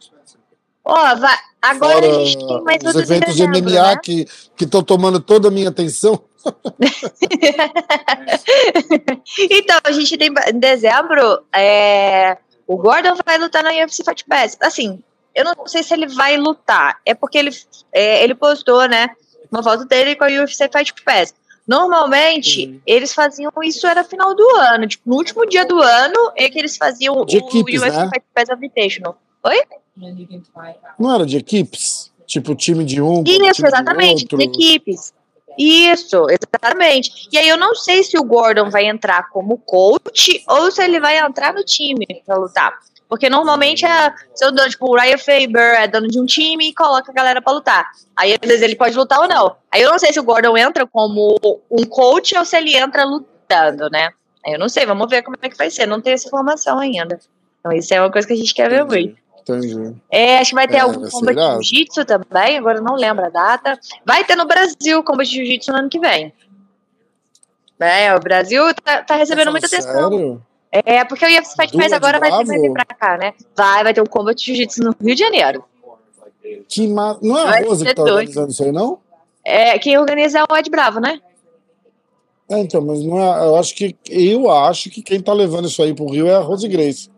[0.84, 1.38] Ó, oh, vai.
[1.62, 3.98] Agora Fora a gente tem mais os eventos de MMA né?
[4.02, 4.26] que
[4.60, 6.22] estão tomando toda a minha atenção.
[9.50, 14.58] então, a gente tem em dezembro, é, o Gordon vai lutar na UFC Fight Pass.
[14.62, 15.04] Assim,
[15.36, 17.52] eu não sei se ele vai lutar, é porque ele,
[17.92, 19.10] é, ele postou, né,
[19.52, 21.34] uma foto dele com a UFC Fight Pass.
[21.68, 22.82] Normalmente, uhum.
[22.86, 26.58] eles faziam isso era final do ano, tipo, no último dia do ano é que
[26.58, 28.10] eles faziam de o equipes, UFC né?
[28.12, 29.18] Fight Pass Invitational.
[29.44, 29.62] Oi?
[30.98, 32.12] Não era de equipes?
[32.26, 33.24] Tipo, time de um.
[33.26, 35.14] Isso, exatamente, de, de equipes.
[35.60, 37.28] Isso, exatamente.
[37.30, 41.02] E aí eu não sei se o Gordon vai entrar como coach ou se ele
[41.02, 42.80] vai entrar no time pra lutar.
[43.10, 46.74] Porque normalmente é seu dono, tipo, o Ryan Faber é dono de um time e
[46.74, 47.92] coloca a galera pra lutar.
[48.16, 49.58] Aí às vezes ele pode lutar ou não.
[49.70, 51.38] Aí eu não sei se o Gordon entra como
[51.70, 54.12] um coach ou se ele entra lutando, né?
[54.46, 55.86] Aí eu não sei, vamos ver como é que vai ser.
[55.88, 57.20] Não tenho essa informação ainda.
[57.60, 59.18] Então isso é uma coisa que a gente quer ver muito.
[59.58, 59.96] Entendi.
[60.10, 63.30] É, acho que vai ter é, algum combate de jiu-jitsu também, agora não lembro a
[63.30, 63.80] data.
[64.06, 66.34] Vai ter no Brasil combate de jiu-jitsu no ano que vem.
[67.80, 70.10] É, o Brasil tá, tá recebendo muita atenção.
[70.10, 70.42] Sério?
[70.72, 73.34] É, porque o UFC Fight Mais agora vai, vai vir pra cá, né?
[73.56, 75.64] Vai, vai ter um combate jiu-jitsu no Rio de Janeiro.
[76.68, 77.18] Que ma...
[77.22, 79.00] Não é a Rose que tá organizando isso aí, não?
[79.44, 81.20] É, quem organiza é o Ed Bravo, né?
[82.50, 85.82] É, então, mas não é, eu acho que eu acho que quem tá levando isso
[85.82, 87.10] aí pro Rio é a Rose Grace.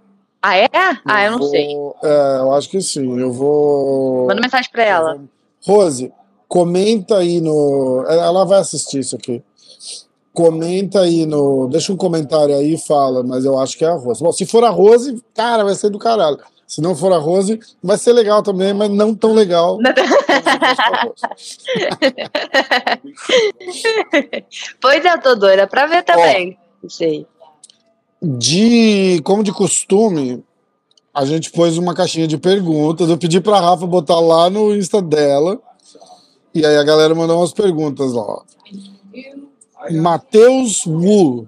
[0.42, 0.68] Ah, é?
[1.06, 1.76] Ah, eu, não vou, sei.
[2.04, 3.20] É, eu acho que sim.
[3.20, 4.28] Eu vou.
[4.28, 5.22] Manda mensagem pra ela.
[5.64, 6.12] Rose,
[6.48, 8.04] comenta aí no.
[8.08, 9.44] Ela vai assistir isso aqui.
[10.34, 11.68] Comenta aí no.
[11.68, 14.24] Deixa um comentário aí e fala, mas eu acho que é a Rose.
[14.24, 16.40] Bom, se for a Rose, cara, vai ser do caralho.
[16.66, 19.78] Se não for a Rose, vai ser legal também, mas não tão legal.
[24.82, 26.58] pois é, eu tô doida pra ver também.
[26.84, 27.28] Ó, Sei.
[28.22, 30.44] De, como de costume,
[31.14, 33.10] a gente pôs uma caixinha de perguntas.
[33.10, 35.60] Eu pedi pra Rafa botar lá no Insta dela.
[36.54, 38.42] E aí a galera mandou umas perguntas lá.
[39.92, 41.48] Matheus Wu,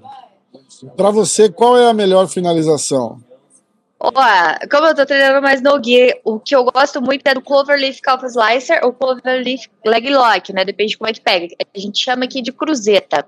[0.97, 3.21] para você, qual é a melhor finalização?
[4.05, 4.11] Ó,
[4.69, 8.01] como eu tô treinando mais no gear, o que eu gosto muito é do Cloverleaf
[8.01, 10.65] Calf Slicer ou Cloverleaf Leg Lock, né?
[10.65, 11.47] Depende de como é que pega.
[11.73, 13.25] A gente chama aqui de cruzeta.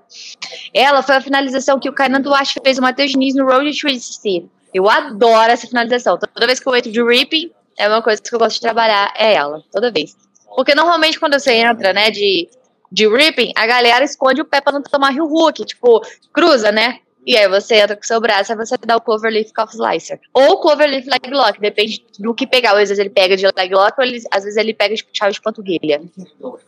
[0.74, 4.50] Ela foi a finalização que o Kainan Duarte fez o Matheus Diniz no Road to
[4.74, 6.18] Eu adoro essa finalização.
[6.18, 9.14] Toda vez que eu entro de ripping, é uma coisa que eu gosto de trabalhar,
[9.16, 9.62] é ela.
[9.72, 10.14] Toda vez.
[10.54, 12.50] Porque normalmente quando você entra, né, de
[12.92, 16.00] de ripping, a galera esconde o pé pra não tomar heel hook, tipo,
[16.32, 17.00] cruza, né?
[17.26, 20.20] E aí você entra com o seu braço, aí você dá o cloverleaf calf slicer.
[20.32, 22.74] Ou cloverleaf leg lock, depende do que pegar.
[22.74, 25.04] Ou às vezes ele pega de leg lock, ou ele, às vezes ele pega de
[25.12, 26.00] chave de panturrilha.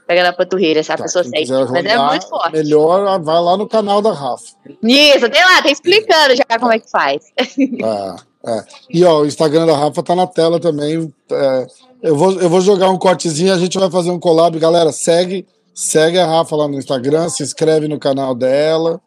[0.06, 1.52] Pega na panturrilha, se a tá, pessoa sente.
[1.52, 2.56] Mas é muito forte.
[2.56, 4.46] Melhor, vai lá no canal da Rafa.
[4.82, 7.24] Isso, tem lá, tá explicando já como é que faz.
[7.38, 8.64] É, é.
[8.90, 11.12] E ó, o Instagram da Rafa tá na tela também.
[11.30, 11.66] É,
[12.02, 14.58] eu, vou, eu vou jogar um cortezinho, a gente vai fazer um collab.
[14.58, 15.46] Galera, segue
[15.78, 19.00] Segue a Rafa lá no Instagram, se inscreve no canal dela,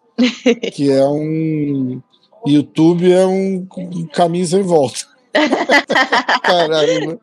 [0.74, 2.02] que é um.
[2.46, 3.68] YouTube é um,
[4.14, 5.00] caminho sem volta.
[6.42, 7.18] Caralho, né?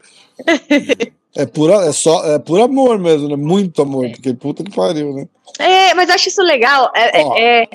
[1.34, 3.36] É, pura, é, só, é por amor mesmo, né?
[3.36, 5.28] Muito amor, porque puta que pariu, né?
[5.58, 6.90] É, mas eu acho isso legal.
[6.94, 7.68] É, é, é...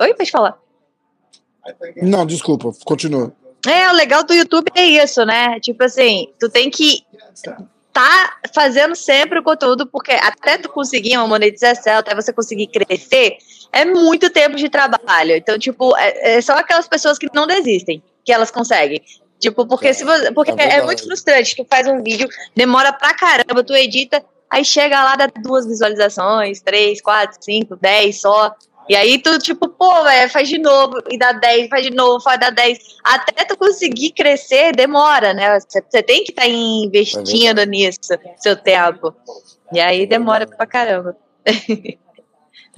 [0.00, 0.58] Oi, pode falar.
[2.02, 3.32] Não, desculpa, continua.
[3.66, 5.58] É, o legal do YouTube é isso, né?
[5.60, 7.04] Tipo assim, tu tem que
[7.92, 13.36] tá fazendo sempre o conteúdo, porque até tu conseguir uma monetização, até você conseguir crescer,
[13.72, 15.36] é muito tempo de trabalho.
[15.36, 19.02] Então, tipo, é, é só aquelas pessoas que não desistem que elas conseguem.
[19.38, 22.92] Tipo, porque é, se você, porque é, é, muito frustrante, tu faz um vídeo, demora
[22.92, 28.54] pra caramba, tu edita, aí chega lá, dá duas visualizações, três, quatro, cinco, dez só.
[28.88, 32.20] E aí tu, tipo, pô, velho, faz de novo, e dá 10, faz de novo,
[32.20, 32.78] faz dar 10.
[33.04, 35.58] Até tu conseguir crescer, demora, né?
[35.60, 38.00] Você tem que estar tá investindo é nisso,
[38.36, 39.14] seu tempo.
[39.72, 41.16] E aí demora pra caramba.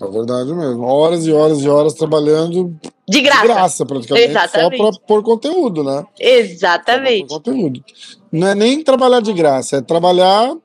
[0.02, 0.82] É verdade mesmo.
[0.84, 2.74] Horas e horas e horas trabalhando
[3.08, 4.76] de graça, de graça praticamente, Exatamente.
[4.76, 6.04] só para pôr conteúdo, né?
[6.18, 7.28] Exatamente.
[7.28, 7.84] Conteúdo.
[8.30, 10.56] Não é nem trabalhar de graça, é trabalhar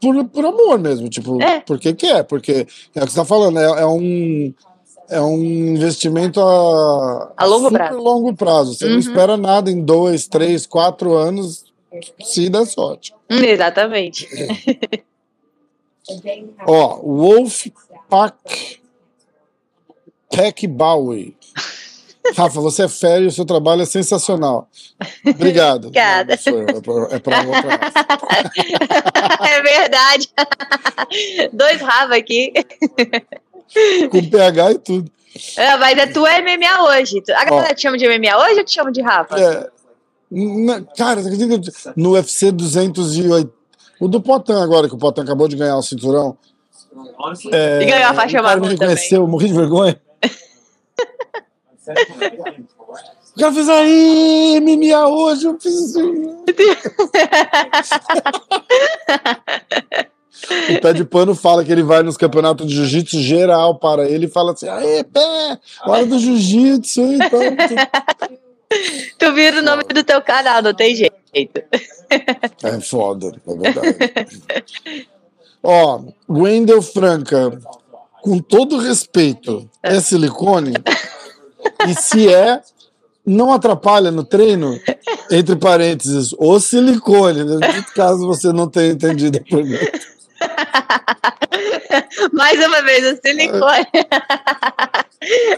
[0.00, 1.60] por, por amor mesmo, tipo, é.
[1.60, 4.54] porque quer, porque é o que você tá falando, é, é um
[5.08, 7.98] é um investimento a, a longo prazo.
[7.98, 8.74] longo prazo.
[8.74, 8.92] Você uhum.
[8.92, 11.64] não espera nada em dois, três, quatro anos,
[12.24, 13.14] se der sorte.
[13.28, 14.28] Exatamente.
[16.66, 17.66] Ó, Wolf
[18.08, 18.80] Pack
[20.30, 21.36] Peck Bowie.
[22.36, 24.68] Rafa, você é fera e o seu trabalho é sensacional.
[25.24, 25.86] Obrigado.
[25.86, 26.36] Obrigada.
[26.46, 27.44] Não, é para
[29.44, 30.28] é é verdade.
[31.52, 32.52] Dois Rafa aqui.
[34.10, 35.10] Com PH e tudo.
[35.56, 37.22] É, mas é tu é MMA hoje.
[37.34, 39.38] A galera te chama de MMA hoje ou te chama de Rafa?
[39.38, 39.70] É,
[40.30, 41.22] na, cara,
[41.94, 43.52] no UFC 208.
[44.00, 46.36] O do Potan agora, que o Potan acabou de ganhar o cinturão.
[47.52, 48.70] É, e ganhou a faixa marrom também.
[48.70, 50.00] me reconheceu, eu morri de vergonha.
[53.36, 56.36] O cara fez aí, MMA hoje, eu fiz assim.
[60.70, 64.26] o pé de pano fala que ele vai nos campeonatos de jiu-jitsu geral para ele
[64.26, 67.02] e fala assim: aê, pé, hora do jiu-jitsu.
[67.02, 67.40] Então,
[69.18, 71.14] tu vira o nome do teu canal, não tem jeito.
[72.62, 75.08] É foda, é verdade.
[75.62, 77.58] Ó, Wendel Franca.
[78.22, 80.72] com todo respeito, é silicone?
[81.86, 82.60] E se é,
[83.24, 84.80] não atrapalha no treino?
[85.30, 87.58] Entre parênteses, o silicone, né?
[87.94, 90.15] caso você não tenha entendido a pergunta.
[92.32, 93.86] Mais uma vez, o silicone.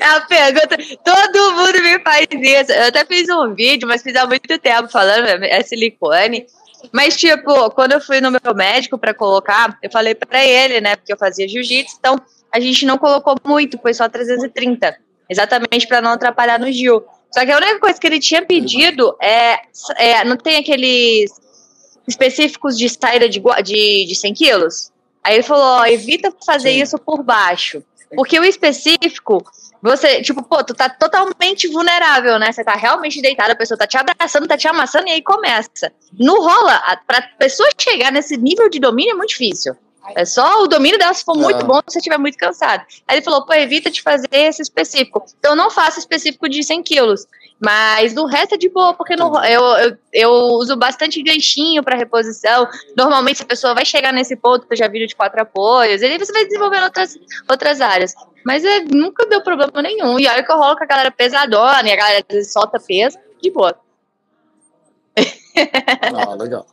[0.00, 0.78] É a pergunta.
[1.04, 2.72] Todo mundo me faz isso.
[2.72, 6.46] Eu até fiz um vídeo, mas fiz há muito tempo falando, é silicone.
[6.92, 10.94] Mas, tipo, quando eu fui no meu médico para colocar, eu falei para ele, né?
[10.94, 12.20] Porque eu fazia jiu-jitsu, então
[12.52, 14.96] a gente não colocou muito, foi só 330.
[15.28, 17.04] Exatamente para não atrapalhar no Gil.
[17.30, 19.58] Só que a única coisa que ele tinha pedido é.
[19.98, 21.30] é não tem aqueles
[22.09, 24.90] específicos de saída de, de, de 100 quilos?
[25.23, 26.83] Aí ele falou: ó, evita fazer Sim.
[26.83, 27.83] isso por baixo.
[28.14, 29.44] Porque o específico,
[29.83, 32.51] você, tipo, pô, tu tá totalmente vulnerável, né?
[32.51, 35.92] Você tá realmente deitado, a pessoa tá te abraçando, tá te amassando e aí começa.
[36.18, 39.77] No rola, pra pessoa chegar nesse nível de domínio é muito difícil.
[40.16, 41.64] É só o domínio dela se for muito é.
[41.64, 42.83] bom, se você estiver muito cansado.
[43.07, 45.25] Aí ele falou, pô, evita de fazer esse específico.
[45.38, 47.27] Então não faça específico de 100 quilos.
[47.61, 52.68] Mas no resto é de boa, porque eu, eu, eu uso bastante ganchinho para reposição.
[52.97, 56.18] Normalmente, a pessoa vai chegar nesse ponto, que eu já vi de quatro apoios, aí
[56.18, 57.18] você vai desenvolvendo outras,
[57.51, 58.14] outras áreas.
[58.44, 60.21] Mas é, nunca deu problema nenhum.
[60.21, 63.51] E olha que eu rolo com a galera pesadona, e a galera solta peso, de
[63.51, 63.77] boa.
[66.14, 66.64] Ah, legal.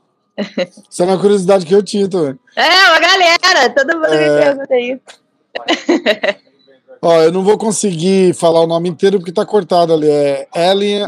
[0.90, 2.38] Isso é uma curiosidade que eu tinha também.
[2.56, 4.30] É, uma galera, todo mundo é...
[4.30, 5.26] me pergunta isso.
[7.06, 10.10] Ó, eu não vou conseguir falar o nome inteiro porque tá cortado ali.
[10.10, 10.48] É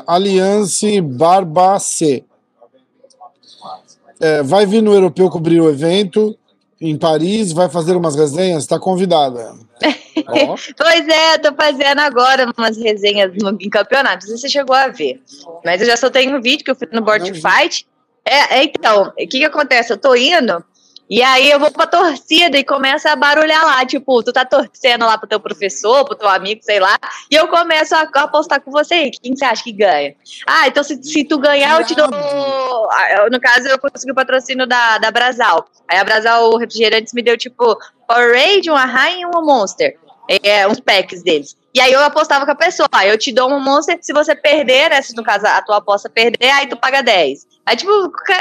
[0.05, 2.23] Alliance Barbacê.
[4.19, 6.37] É, vai vir no Europeu cobrir o evento
[6.79, 9.55] em Paris, vai fazer umas resenhas, está convidada.
[10.77, 14.27] pois é, tô fazendo agora umas resenhas no, em campeonato.
[14.27, 15.19] Não sei se você chegou a ver.
[15.65, 17.87] Mas eu já soltei um vídeo que eu fiz no Board Fight.
[18.23, 19.93] É, é, então, o que que acontece?
[19.93, 20.63] Eu tô indo
[21.09, 25.05] e aí eu vou pra torcida e começa a barulhar lá, tipo, tu tá torcendo
[25.05, 26.97] lá pro teu professor, pro teu amigo, sei lá,
[27.31, 30.15] e eu começo a apostar com você, quem você acha que ganha?
[30.45, 32.07] Ah, então se, se tu ganhar, eu te dou.
[32.91, 35.67] Ah, no caso, eu consegui o patrocínio da, da Brasal.
[35.87, 39.97] Aí a Brasal Refrigerantes me deu, tipo, Powerade, uma High e uma Monster.
[40.43, 41.55] É, uns packs deles.
[41.73, 44.35] E aí eu apostava com a pessoa, ah, eu te dou uma Monster, se você
[44.35, 47.45] perder, né, se no caso a tua aposta perder, aí tu paga 10.
[47.67, 47.91] Aí, tipo,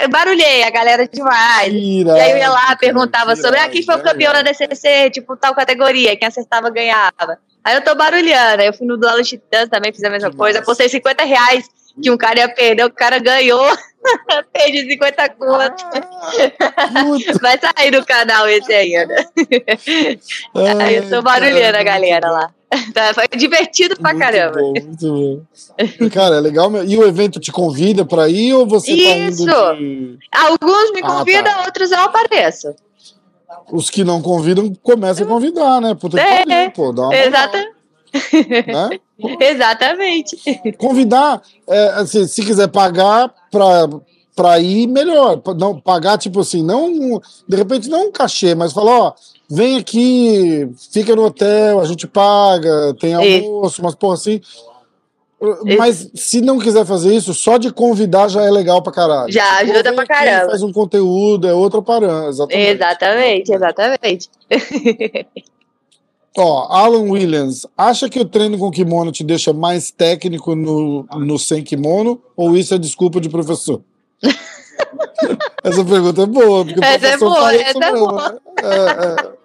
[0.08, 1.72] barulhei a galera demais.
[1.72, 5.36] e aí eu ia lá, perguntava sobre ah, quem foi o campeão da DCC, tipo,
[5.36, 7.36] tal categoria, quem acertava ganhava.
[7.64, 10.36] Aí eu tô barulhando, aí eu fui no Duelo Titãs também, fiz a mesma que
[10.36, 11.68] coisa, apostei 50 reais
[12.00, 13.66] que um cara ia perder, o cara ganhou,
[14.54, 15.82] perdi 50 contas.
[16.60, 17.02] Ah,
[17.42, 19.26] Vai sair do canal esse ainda.
[20.84, 22.50] aí eu tô barulhando a galera lá.
[22.92, 24.60] Tá, foi divertido pra muito caramba.
[24.60, 25.46] Bom, muito
[25.98, 26.08] bom.
[26.10, 26.70] Cara, é legal.
[26.84, 29.44] E o evento te convida pra ir ou você Isso.
[29.46, 30.18] tá indo de...
[30.32, 31.64] Alguns me convidam, ah, tá.
[31.64, 32.74] outros eu apareço.
[33.70, 35.94] Os que não convidam, começam a convidar, né?
[35.94, 37.76] Puta é, pariu, pô, dá uma Exatamente.
[38.66, 39.00] Né?
[39.40, 40.36] Exatamente.
[40.78, 43.88] Convidar, é, assim, se quiser pagar pra,
[44.34, 45.40] pra ir, melhor.
[45.56, 47.20] Não, pagar, tipo assim, não.
[47.48, 49.14] De repente, não um cachê, mas falar, ó
[49.48, 54.40] vem aqui, fica no hotel, a gente paga, tem almoço, mas porra assim.
[55.76, 59.30] Mas se não quiser fazer isso, só de convidar já é legal pra caralho.
[59.30, 60.50] Já tipo, ajuda pra caramba.
[60.50, 62.28] Faz um conteúdo, é outro parâmetro.
[62.50, 63.52] Exatamente, exatamente.
[63.52, 64.30] exatamente.
[66.38, 71.38] Ó, Alan Williams, acha que o treino com kimono te deixa mais técnico no, no
[71.38, 73.80] sem kimono ou isso é desculpa de professor?
[75.62, 78.40] essa pergunta é boa, porque essa é boa, essa é boa.
[78.62, 79.36] É, é.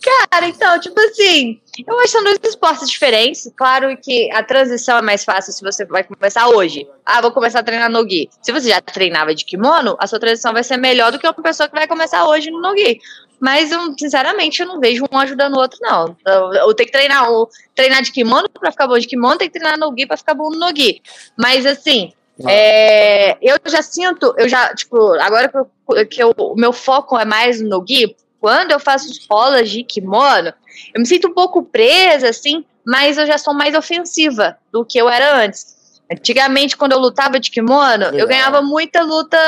[0.00, 3.50] Cara, então, tipo assim, eu acho que são dois esportes diferentes.
[3.56, 6.86] Claro que a transição é mais fácil se você vai começar hoje.
[7.04, 8.28] Ah, vou começar a treinar no gi.
[8.40, 11.34] Se você já treinava de kimono, a sua transição vai ser melhor do que uma
[11.34, 13.00] pessoa que vai começar hoje no gi.
[13.40, 16.16] Mas, eu, sinceramente, eu não vejo um ajudando o outro, não.
[16.24, 17.26] Eu, eu tenho que treinar,
[17.74, 20.34] treinar de kimono pra ficar bom de kimono, tem que treinar no gi pra ficar
[20.34, 21.02] bom no gi.
[21.36, 22.12] Mas, assim,
[22.48, 27.18] é, eu já sinto, eu já, tipo, agora que, eu, que eu, o meu foco
[27.18, 30.52] é mais no gi, quando eu faço escolas de kimono,
[30.94, 34.98] eu me sinto um pouco presa, assim, mas eu já sou mais ofensiva do que
[34.98, 36.00] eu era antes.
[36.10, 38.14] Antigamente, quando eu lutava de kimono, Legal.
[38.14, 39.38] eu ganhava muita luta.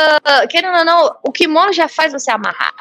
[0.49, 2.73] Querendo ou não, o kimono já faz você amarrar.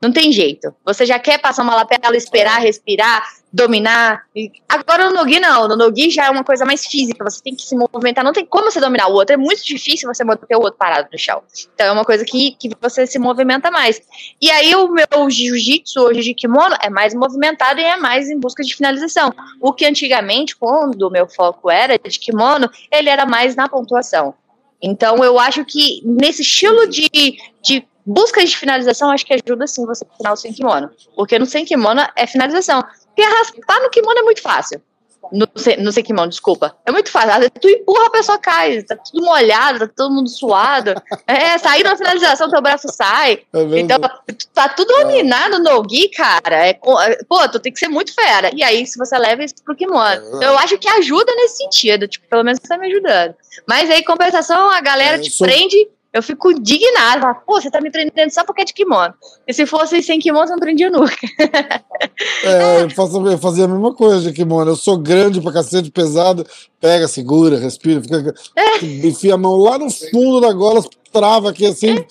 [0.00, 0.72] Não tem jeito.
[0.84, 3.26] Você já quer passar uma lapela, esperar, respirar,
[3.56, 4.24] dominar.
[4.68, 5.66] Agora no Nogi não.
[5.66, 7.24] No Nogi já é uma coisa mais física.
[7.24, 8.22] Você tem que se movimentar.
[8.22, 9.32] Não tem como você dominar o outro.
[9.32, 11.42] É muito difícil você manter o outro parado no chão.
[11.74, 14.00] Então é uma coisa que, que você se movimenta mais.
[14.40, 18.38] E aí o meu jiu-jitsu hoje de kimono é mais movimentado e é mais em
[18.38, 19.32] busca de finalização.
[19.60, 24.34] O que antigamente, quando o meu foco era de kimono, ele era mais na pontuação.
[24.82, 27.08] Então eu acho que nesse estilo de,
[27.62, 30.90] de busca de finalização, acho que ajuda sim você o sem kimono.
[31.16, 32.84] Porque no sem kimono é finalização.
[33.16, 34.80] Porque raspar no kimono é muito fácil
[35.32, 35.48] no,
[35.78, 36.76] no Sekimon, desculpa.
[36.84, 37.30] É muito fácil.
[37.30, 40.94] Às vezes tu empurra, a pessoa cai, tá tudo molhado, tá todo mundo suado.
[41.26, 43.42] É, sair na finalização, teu braço sai.
[43.52, 43.98] É então,
[44.54, 46.66] tá tudo dominado no Gi, cara.
[46.66, 48.50] É, é, pô, tu tem que ser muito fera.
[48.54, 50.06] E aí, se você leva isso pro kimono.
[50.06, 52.08] É então, eu acho que ajuda nesse sentido.
[52.08, 53.34] Tipo, pelo menos tá me ajudando.
[53.66, 55.46] Mas aí, compensação, a galera é, te sou...
[55.46, 57.34] prende eu fico indignada.
[57.46, 59.12] Pô, você tá me prendendo só porque é de kimono.
[59.46, 61.14] E se fosse sem kimono, eu não prendia nunca.
[62.42, 64.70] é, eu, faço, eu fazia a mesma coisa de kimono.
[64.70, 66.46] Eu sou grande pra cacete, pesado.
[66.80, 68.84] Pega, segura, respira, fica, é.
[69.06, 71.98] enfia a mão lá no fundo da gola, trava aqui assim.
[71.98, 72.06] É.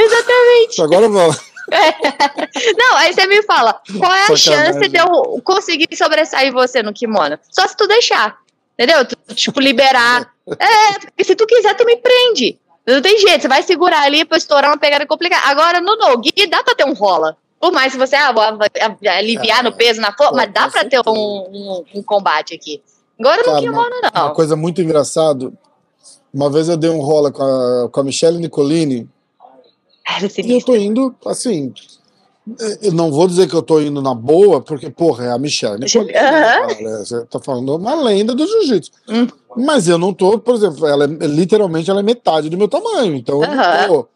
[0.00, 0.82] Exatamente.
[0.82, 1.36] Agora vamos.
[1.70, 2.74] É.
[2.76, 4.72] Não, aí você me fala, qual é a Sacanagem.
[4.72, 7.38] chance de eu conseguir sobressair você no kimono?
[7.50, 8.38] Só se tu deixar.
[8.78, 9.04] Entendeu?
[9.04, 10.32] Tu, tipo, liberar.
[10.58, 12.58] É, porque se tu quiser, tu me prende.
[12.88, 15.46] Não tem jeito, você vai segurar ali pra estourar uma pegada complicada.
[15.46, 17.36] Agora, no no-gi, dá pra ter um rola.
[17.60, 18.30] Por mais que você ah,
[19.18, 22.80] aliviar no peso, na força, mas dá pra ter um, um, um combate aqui.
[23.20, 24.22] Agora Cara, no kimono, não.
[24.22, 25.52] Uma coisa muito engraçada.
[26.32, 29.06] Uma vez eu dei um rola com a, com a Michelle Nicolini.
[30.38, 31.74] e eu tô indo, assim,
[32.82, 35.78] eu não vou dizer que eu tô indo na boa, porque, porra, é a Michelle.
[35.84, 36.98] Uhum.
[36.98, 38.90] Você tá falando uma lenda do jiu-jitsu.
[39.08, 39.26] Uhum.
[39.56, 43.14] Mas eu não tô, por exemplo, ela é, literalmente ela é metade do meu tamanho.
[43.14, 43.44] Então uhum.
[43.44, 44.08] eu não tô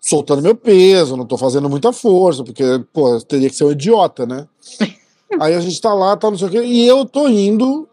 [0.00, 4.24] soltando meu peso, não tô fazendo muita força, porque, pô, teria que ser um idiota,
[4.26, 4.46] né?
[5.40, 7.88] Aí a gente tá lá, tá não sei o quê, e eu tô indo,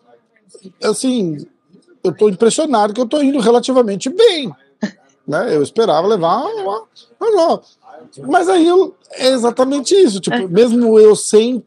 [0.84, 1.46] assim,
[2.04, 4.52] eu tô impressionado que eu tô indo relativamente bem.
[5.28, 5.54] Né?
[5.54, 6.84] Eu esperava levar uma,
[7.20, 7.62] uma,
[8.28, 10.20] mas aí eu, é exatamente isso.
[10.20, 10.48] Tipo, é.
[10.48, 11.64] mesmo eu sem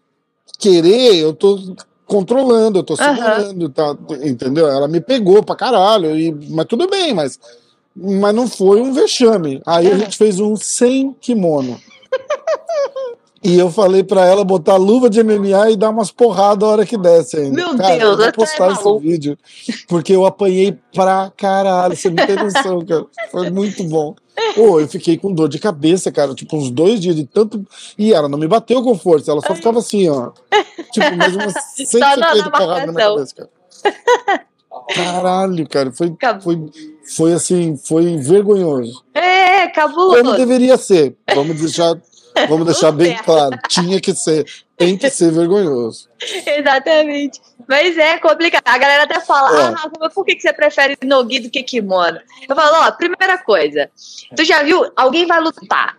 [0.59, 1.59] querer, eu tô
[2.07, 3.71] controlando, eu tô segurando, uhum.
[3.71, 4.67] tá, entendeu?
[4.67, 7.39] Ela me pegou pra caralho, e, mas tudo bem, mas,
[7.95, 9.63] mas não foi um vexame.
[9.65, 11.81] Aí a gente fez um sem kimono.
[13.43, 16.87] E eu falei pra ela botar luva de MMA e dar umas porradas a hora
[16.87, 17.57] que desce ainda.
[17.57, 19.39] Meu cara, Deus, eu vou postar esse vídeo.
[19.89, 21.97] Porque eu apanhei pra caralho.
[21.97, 23.07] Você não tem noção, cara.
[23.31, 24.15] Foi muito bom.
[24.55, 26.35] Pô, eu fiquei com dor de cabeça, cara.
[26.35, 27.67] Tipo, uns dois dias de tanto.
[27.97, 30.33] E ela não me bateu com força, ela só ficava assim, ó.
[30.93, 33.51] Tipo, mais umas 150 porradas na minha cabeça, cara.
[34.95, 36.71] Caralho, cara, foi, foi,
[37.17, 39.03] foi assim, foi vergonhoso.
[39.15, 40.23] É, cabuloso.
[40.23, 41.17] Como deveria ser.
[41.35, 41.97] Vamos deixar
[42.49, 43.59] Vamos deixar bem claro.
[43.69, 44.45] Tinha que ser.
[44.77, 46.09] Tem que ser vergonhoso.
[46.47, 47.41] Exatamente.
[47.69, 48.63] Mas é complicado.
[48.65, 49.63] A galera até fala, é.
[49.63, 52.19] ah, Rafa, por que você prefere Nogi do que kimono?
[52.49, 53.91] Eu falo, ó, primeira coisa.
[54.35, 55.97] Tu já viu, alguém vai lutar.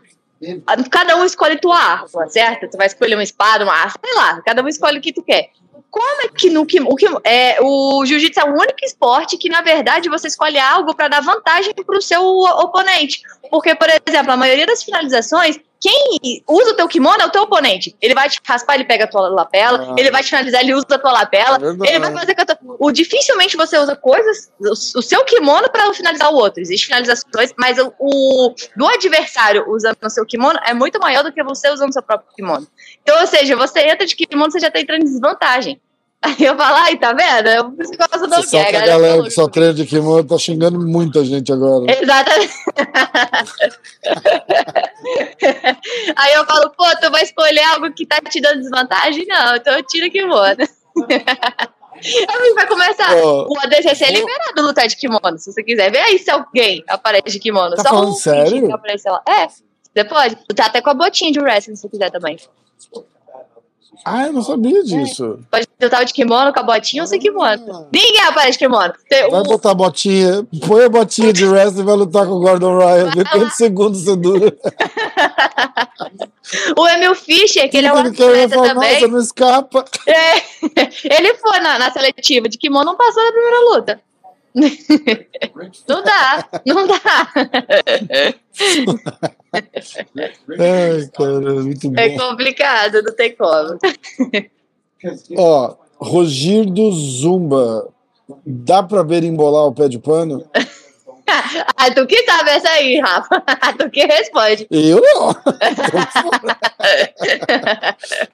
[0.90, 2.68] Cada um escolhe tua arma, certo?
[2.70, 4.42] Tu vai escolher uma espada, uma arma, sei lá.
[4.42, 5.52] Cada um escolhe o que tu quer.
[5.92, 9.50] Como é que no que o, que, é, o jiu-jitsu é o único esporte que,
[9.50, 13.22] na verdade, você escolhe algo para dar vantagem para o seu oponente?
[13.50, 17.42] Porque, por exemplo, a maioria das finalizações quem usa o teu kimono é o teu
[17.42, 17.96] oponente.
[18.00, 19.96] Ele vai te raspar, ele pega a tua lapela, ah.
[19.98, 22.60] ele vai te finalizar, ele usa a tua lapela, é ele vai fazer tua...
[22.80, 26.62] o dificilmente você usa coisas, o, o seu kimono para finalizar o outro.
[26.62, 31.34] Existem finalizações, mas o, o, do adversário usando o seu kimono é muito maior do
[31.34, 32.68] que você usando o seu próprio kimono.
[33.02, 35.82] Então, ou seja, você entra de kimono, você já está entrando em desvantagem.
[36.24, 37.50] Aí eu falo, ai, tá vendo?
[37.50, 40.24] Eu por isso que eu gosto do que a galera, que só treina de kimono
[40.24, 41.92] tá xingando muita gente agora.
[41.92, 42.54] Exatamente.
[46.16, 49.26] Aí eu falo, pô, tu vai escolher algo que tá te dando desvantagem?
[49.28, 50.58] Não, então eu tiro o kimono.
[52.04, 53.16] Aí vai começar.
[53.16, 55.92] Oh, o ADCC é liberado lutar de kimono, se você quiser.
[55.92, 57.76] Vê aí se alguém aparece de kimono.
[57.76, 58.72] Tá Só falando um sério?
[58.74, 59.24] Aparece lá.
[59.28, 60.38] É, você pode.
[60.56, 62.38] Tá até com a botinha de wrestling, se você quiser também.
[64.04, 65.40] Ah, eu não sabia disso.
[65.40, 65.44] É.
[65.52, 67.88] Pode lutar de kimono com a botinha ou sem kimono.
[67.92, 68.94] Ninguém aparece de kimono.
[69.08, 72.40] Tem vai botar a botinha, põe a botinha de wrestling e vai lutar com o
[72.40, 73.12] Gordon Ryan.
[73.12, 74.56] Vê quantos segundos você dura.
[76.78, 78.94] o Emil Fischer, que ele é um atleta falar, também.
[78.94, 79.86] Nossa, não escapa.
[80.08, 80.38] É,
[81.18, 84.02] ele foi na, na seletiva de kimono, não passou na primeira luta.
[85.88, 87.00] Não dá, não dá.
[90.60, 92.00] Ai, cara, muito bom.
[92.00, 93.80] É complicado, não tem como.
[95.38, 97.88] Ó, Rogirdo Zumba.
[98.46, 100.46] Dá pra ver embolar o pé de pano?
[101.78, 103.44] ah, tu que sabe essa aí, Rafa.
[103.78, 104.68] tu que responde.
[104.70, 105.34] Eu não.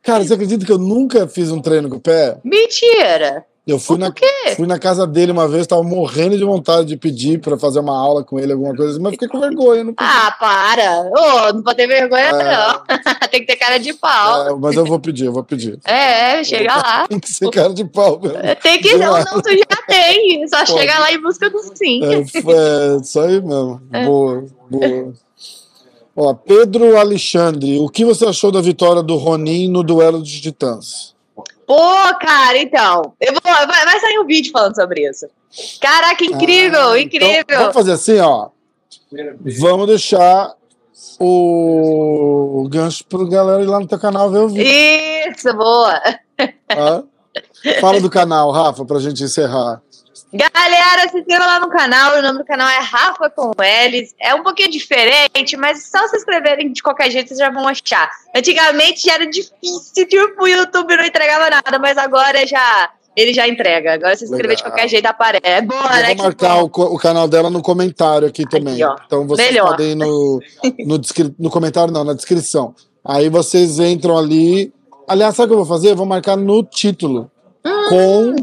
[0.03, 2.37] Cara, você acredita que eu nunca fiz um treino com o pé?
[2.43, 3.45] Mentira.
[3.67, 4.13] Eu fui na,
[4.55, 7.99] fui na casa dele uma vez, tava morrendo de vontade de pedir para fazer uma
[7.99, 9.83] aula com ele, alguma coisa assim, mas fiquei com vergonha.
[9.83, 11.11] Não ah, para!
[11.11, 12.31] Oh, não pode ter vergonha, é...
[12.31, 12.81] não.
[13.29, 14.47] Tem que ter cara de pau.
[14.47, 15.77] É, mas eu vou pedir, eu vou pedir.
[15.97, 17.07] É, chega lá.
[17.09, 18.37] tem que ser cara de pau mesmo.
[18.61, 20.47] Tem que não, não, tu já tem.
[20.47, 20.71] Só Pode.
[20.71, 22.03] chega lá e busca do sim.
[22.03, 23.81] É, é isso aí mesmo.
[23.91, 24.05] É.
[24.05, 25.13] Boa, boa.
[26.15, 31.16] Ó, Pedro Alexandre, o que você achou da vitória do Ronin no duelo de titãs?
[31.67, 31.83] Pô,
[32.21, 33.13] cara, então.
[33.19, 35.27] Eu vou, vai, vai sair um vídeo falando sobre isso.
[35.81, 37.41] Caraca, incrível, ah, então incrível.
[37.41, 38.49] Então, vamos fazer assim, ó.
[39.59, 40.55] Vamos deixar
[41.19, 44.65] o gancho pro galera ir lá no teu canal ver o vídeo.
[44.65, 46.01] Isso, boa.
[46.69, 47.03] Ah?
[47.81, 49.81] Fala do canal, Rafa, pra gente encerrar.
[50.33, 52.17] Galera, se inscreva lá no canal.
[52.17, 54.13] O nome do canal é Rafa com L's.
[54.19, 58.09] É um pouquinho diferente, mas só se inscreverem de qualquer jeito vocês já vão achar.
[58.35, 63.93] Antigamente era difícil, tipo, o YouTube não entregava nada, mas agora já ele já entrega.
[63.93, 64.57] Agora se inscrever Legal.
[64.57, 65.41] de qualquer jeito aparece.
[65.43, 66.13] É bom, né?
[66.13, 68.83] Vou marcar o, o, canal dela no comentário aqui também.
[68.83, 69.69] Aqui, então vocês Melhor.
[69.69, 70.39] podem ir no,
[70.85, 71.01] no,
[71.39, 72.75] no comentário, não, na descrição.
[73.03, 74.71] Aí vocês entram ali.
[75.07, 75.91] Aliás, sabe o que eu vou fazer?
[75.91, 77.31] Eu vou marcar no título.
[77.65, 77.89] Hum.
[77.89, 78.35] Com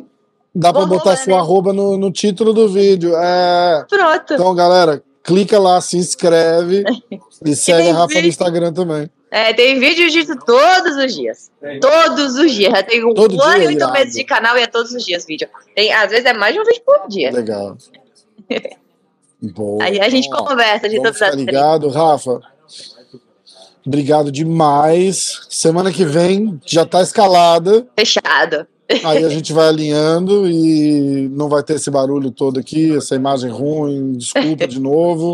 [0.55, 1.41] Dá para botar sua né?
[1.41, 3.15] arroba no, no título do vídeo.
[3.17, 3.85] É...
[3.89, 4.35] Pronto.
[4.35, 6.85] Então, galera, clica lá, se inscreve
[7.45, 8.23] e segue a Rafa vídeo.
[8.23, 9.11] no Instagram também.
[9.31, 11.51] É, tem vídeo disso todos os dias.
[11.81, 12.71] Todos os dias.
[12.71, 15.49] Já tem um ano e oito meses de canal e é todos os dias vídeo.
[15.75, 17.33] Tem, às vezes é mais de um vídeo por dia.
[17.33, 17.77] Legal.
[19.43, 19.83] Boa.
[19.83, 22.41] Aí a gente conversa de todas as Obrigado, Rafa.
[23.85, 25.47] Obrigado demais.
[25.51, 27.87] Semana que vem já tá escalada.
[27.99, 28.69] Fechado.
[29.05, 33.51] Aí a gente vai alinhando e não vai ter esse barulho todo aqui, essa imagem
[33.51, 35.33] ruim, desculpa de novo,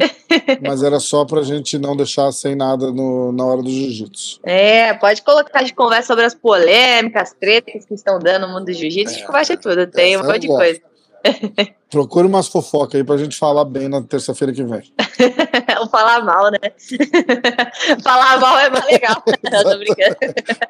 [0.63, 4.41] mas era só pra gente não deixar sem nada no, na hora do jiu-jitsu.
[4.45, 8.73] É, pode colocar de conversa sobre as polêmicas, tretas que estão dando no mundo do
[8.73, 10.81] jiu-jitsu, é, conversa tudo, tem um monte de coisa.
[11.91, 14.83] Procure umas fofocas aí pra gente falar bem na terça-feira que vem.
[15.81, 16.59] Ou falar mal, né?
[18.03, 19.23] falar mal é mais legal.
[19.51, 20.17] Não, tô brincando.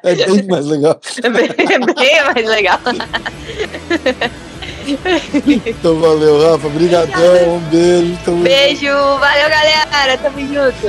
[0.03, 0.99] É bem mais legal.
[1.23, 2.79] É bem, bem mais legal.
[5.65, 6.67] então valeu, Rafa.
[6.67, 8.17] Obrigadão, um beijo.
[8.25, 10.17] Tamo beijo, valeu, galera.
[10.17, 10.87] Tamo junto.